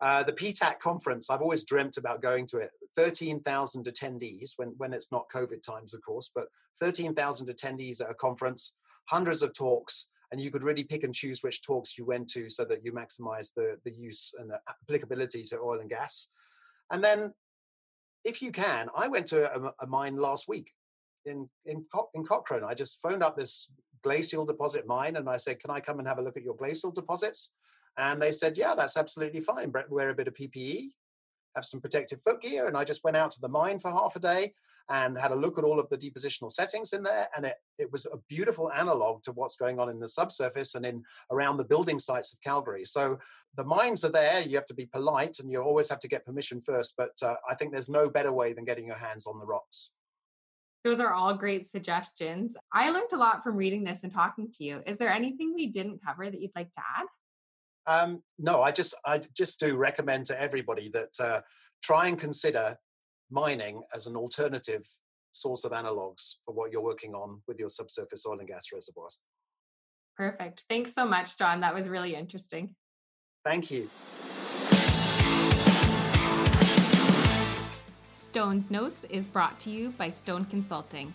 Uh, 0.00 0.22
the 0.22 0.32
PDAC 0.32 0.78
conference, 0.80 1.30
I've 1.30 1.40
always 1.40 1.64
dreamt 1.64 1.96
about 1.96 2.22
going 2.22 2.46
to 2.46 2.58
it. 2.58 2.70
13,000 2.96 3.86
attendees 3.86 4.52
when, 4.56 4.74
when 4.76 4.92
it's 4.92 5.12
not 5.12 5.30
COVID 5.32 5.62
times, 5.62 5.94
of 5.94 6.02
course, 6.02 6.30
but 6.34 6.48
13,000 6.80 7.48
attendees 7.48 8.02
at 8.02 8.10
a 8.10 8.14
conference, 8.14 8.78
hundreds 9.06 9.42
of 9.42 9.54
talks, 9.54 10.10
and 10.30 10.40
you 10.40 10.50
could 10.50 10.64
really 10.64 10.82
pick 10.82 11.04
and 11.04 11.14
choose 11.14 11.42
which 11.42 11.62
talks 11.62 11.96
you 11.96 12.04
went 12.04 12.28
to 12.30 12.48
so 12.48 12.64
that 12.64 12.84
you 12.84 12.92
maximize 12.92 13.54
the, 13.54 13.76
the 13.84 13.92
use 13.92 14.34
and 14.38 14.50
the 14.50 14.58
applicability 14.68 15.42
to 15.42 15.60
oil 15.60 15.78
and 15.78 15.90
gas. 15.90 16.32
And 16.90 17.04
then, 17.04 17.32
if 18.24 18.42
you 18.42 18.52
can, 18.52 18.88
I 18.96 19.08
went 19.08 19.26
to 19.28 19.52
a, 19.52 19.72
a 19.80 19.86
mine 19.86 20.16
last 20.16 20.48
week 20.48 20.72
in 21.24 21.48
in 21.64 21.84
in 22.14 22.24
Cochrane. 22.24 22.64
I 22.64 22.74
just 22.74 23.00
phoned 23.00 23.22
up 23.22 23.36
this 23.36 23.72
glacial 24.02 24.44
deposit 24.44 24.86
mine 24.86 25.16
and 25.16 25.28
I 25.28 25.36
said, 25.36 25.60
"Can 25.60 25.70
I 25.70 25.80
come 25.80 25.98
and 25.98 26.08
have 26.08 26.18
a 26.18 26.22
look 26.22 26.36
at 26.36 26.42
your 26.42 26.56
glacial 26.56 26.90
deposits?" 26.90 27.54
And 27.96 28.20
they 28.20 28.32
said, 28.32 28.56
"Yeah, 28.56 28.74
that's 28.74 28.96
absolutely 28.96 29.40
fine. 29.40 29.72
Wear 29.88 30.10
a 30.10 30.14
bit 30.14 30.28
of 30.28 30.34
PPE, 30.34 30.92
have 31.54 31.64
some 31.64 31.80
protective 31.80 32.20
footgear." 32.22 32.66
And 32.66 32.76
I 32.76 32.84
just 32.84 33.04
went 33.04 33.16
out 33.16 33.30
to 33.32 33.40
the 33.40 33.48
mine 33.48 33.78
for 33.78 33.90
half 33.90 34.16
a 34.16 34.20
day 34.20 34.54
and 34.92 35.18
had 35.18 35.32
a 35.32 35.34
look 35.34 35.58
at 35.58 35.64
all 35.64 35.80
of 35.80 35.88
the 35.88 35.96
depositional 35.96 36.52
settings 36.52 36.92
in 36.92 37.02
there 37.02 37.26
and 37.34 37.46
it, 37.46 37.56
it 37.78 37.90
was 37.90 38.06
a 38.06 38.18
beautiful 38.28 38.70
analog 38.70 39.22
to 39.22 39.32
what's 39.32 39.56
going 39.56 39.80
on 39.80 39.88
in 39.88 39.98
the 39.98 40.06
subsurface 40.06 40.74
and 40.74 40.84
in 40.84 41.02
around 41.30 41.56
the 41.56 41.64
building 41.64 41.98
sites 41.98 42.32
of 42.32 42.40
calgary 42.42 42.84
so 42.84 43.18
the 43.56 43.64
mines 43.64 44.04
are 44.04 44.12
there 44.12 44.40
you 44.42 44.54
have 44.54 44.66
to 44.66 44.74
be 44.74 44.86
polite 44.86 45.38
and 45.40 45.50
you 45.50 45.60
always 45.60 45.88
have 45.88 45.98
to 45.98 46.08
get 46.08 46.26
permission 46.26 46.60
first 46.60 46.94
but 46.96 47.12
uh, 47.22 47.34
i 47.50 47.54
think 47.54 47.72
there's 47.72 47.88
no 47.88 48.08
better 48.08 48.32
way 48.32 48.52
than 48.52 48.64
getting 48.64 48.86
your 48.86 48.96
hands 48.96 49.26
on 49.26 49.38
the 49.38 49.46
rocks 49.46 49.90
those 50.84 50.98
are 50.98 51.12
all 51.12 51.34
great 51.34 51.64
suggestions. 51.64 52.56
I 52.72 52.90
learned 52.90 53.12
a 53.12 53.16
lot 53.16 53.44
from 53.44 53.54
reading 53.54 53.84
this 53.84 54.02
and 54.02 54.12
talking 54.12 54.50
to 54.54 54.64
you. 54.64 54.82
Is 54.84 54.98
there 54.98 55.10
anything 55.10 55.54
we 55.54 55.68
didn't 55.68 56.04
cover 56.04 56.28
that 56.28 56.40
you'd 56.40 56.56
like 56.56 56.72
to 56.72 56.80
add? 56.98 57.06
Um, 57.86 58.22
no, 58.38 58.62
I 58.62 58.72
just 58.72 58.96
I 59.04 59.20
just 59.36 59.60
do 59.60 59.76
recommend 59.76 60.26
to 60.26 60.40
everybody 60.40 60.88
that 60.90 61.10
uh, 61.20 61.40
try 61.84 62.08
and 62.08 62.18
consider 62.18 62.76
mining 63.32 63.82
as 63.94 64.06
an 64.06 64.14
alternative 64.14 64.86
source 65.32 65.64
of 65.64 65.72
analogs 65.72 66.36
for 66.44 66.54
what 66.54 66.70
you're 66.70 66.82
working 66.82 67.14
on 67.14 67.40
with 67.48 67.58
your 67.58 67.70
subsurface 67.70 68.24
oil 68.26 68.38
and 68.38 68.46
gas 68.46 68.66
reservoirs. 68.72 69.18
Perfect. 70.16 70.62
Thanks 70.68 70.94
so 70.94 71.04
much, 71.06 71.36
John. 71.38 71.60
That 71.60 71.74
was 71.74 71.88
really 71.88 72.14
interesting. 72.14 72.76
Thank 73.44 73.70
you. 73.70 73.88
Stone's 78.12 78.70
Notes 78.70 79.04
is 79.04 79.28
brought 79.28 79.58
to 79.60 79.70
you 79.70 79.90
by 79.90 80.10
Stone 80.10 80.46
Consulting. 80.46 81.12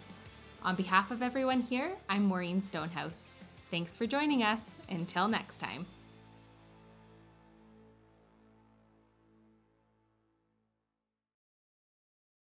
On 0.64 0.76
behalf 0.76 1.12
of 1.12 1.22
everyone 1.22 1.62
here, 1.62 1.94
I'm 2.10 2.26
Maureen 2.26 2.62
Stonehouse. 2.62 3.30
Thanks 3.72 3.96
for 3.96 4.06
joining 4.06 4.44
us. 4.44 4.72
Until 4.90 5.28
next 5.28 5.60
time. 5.60 5.86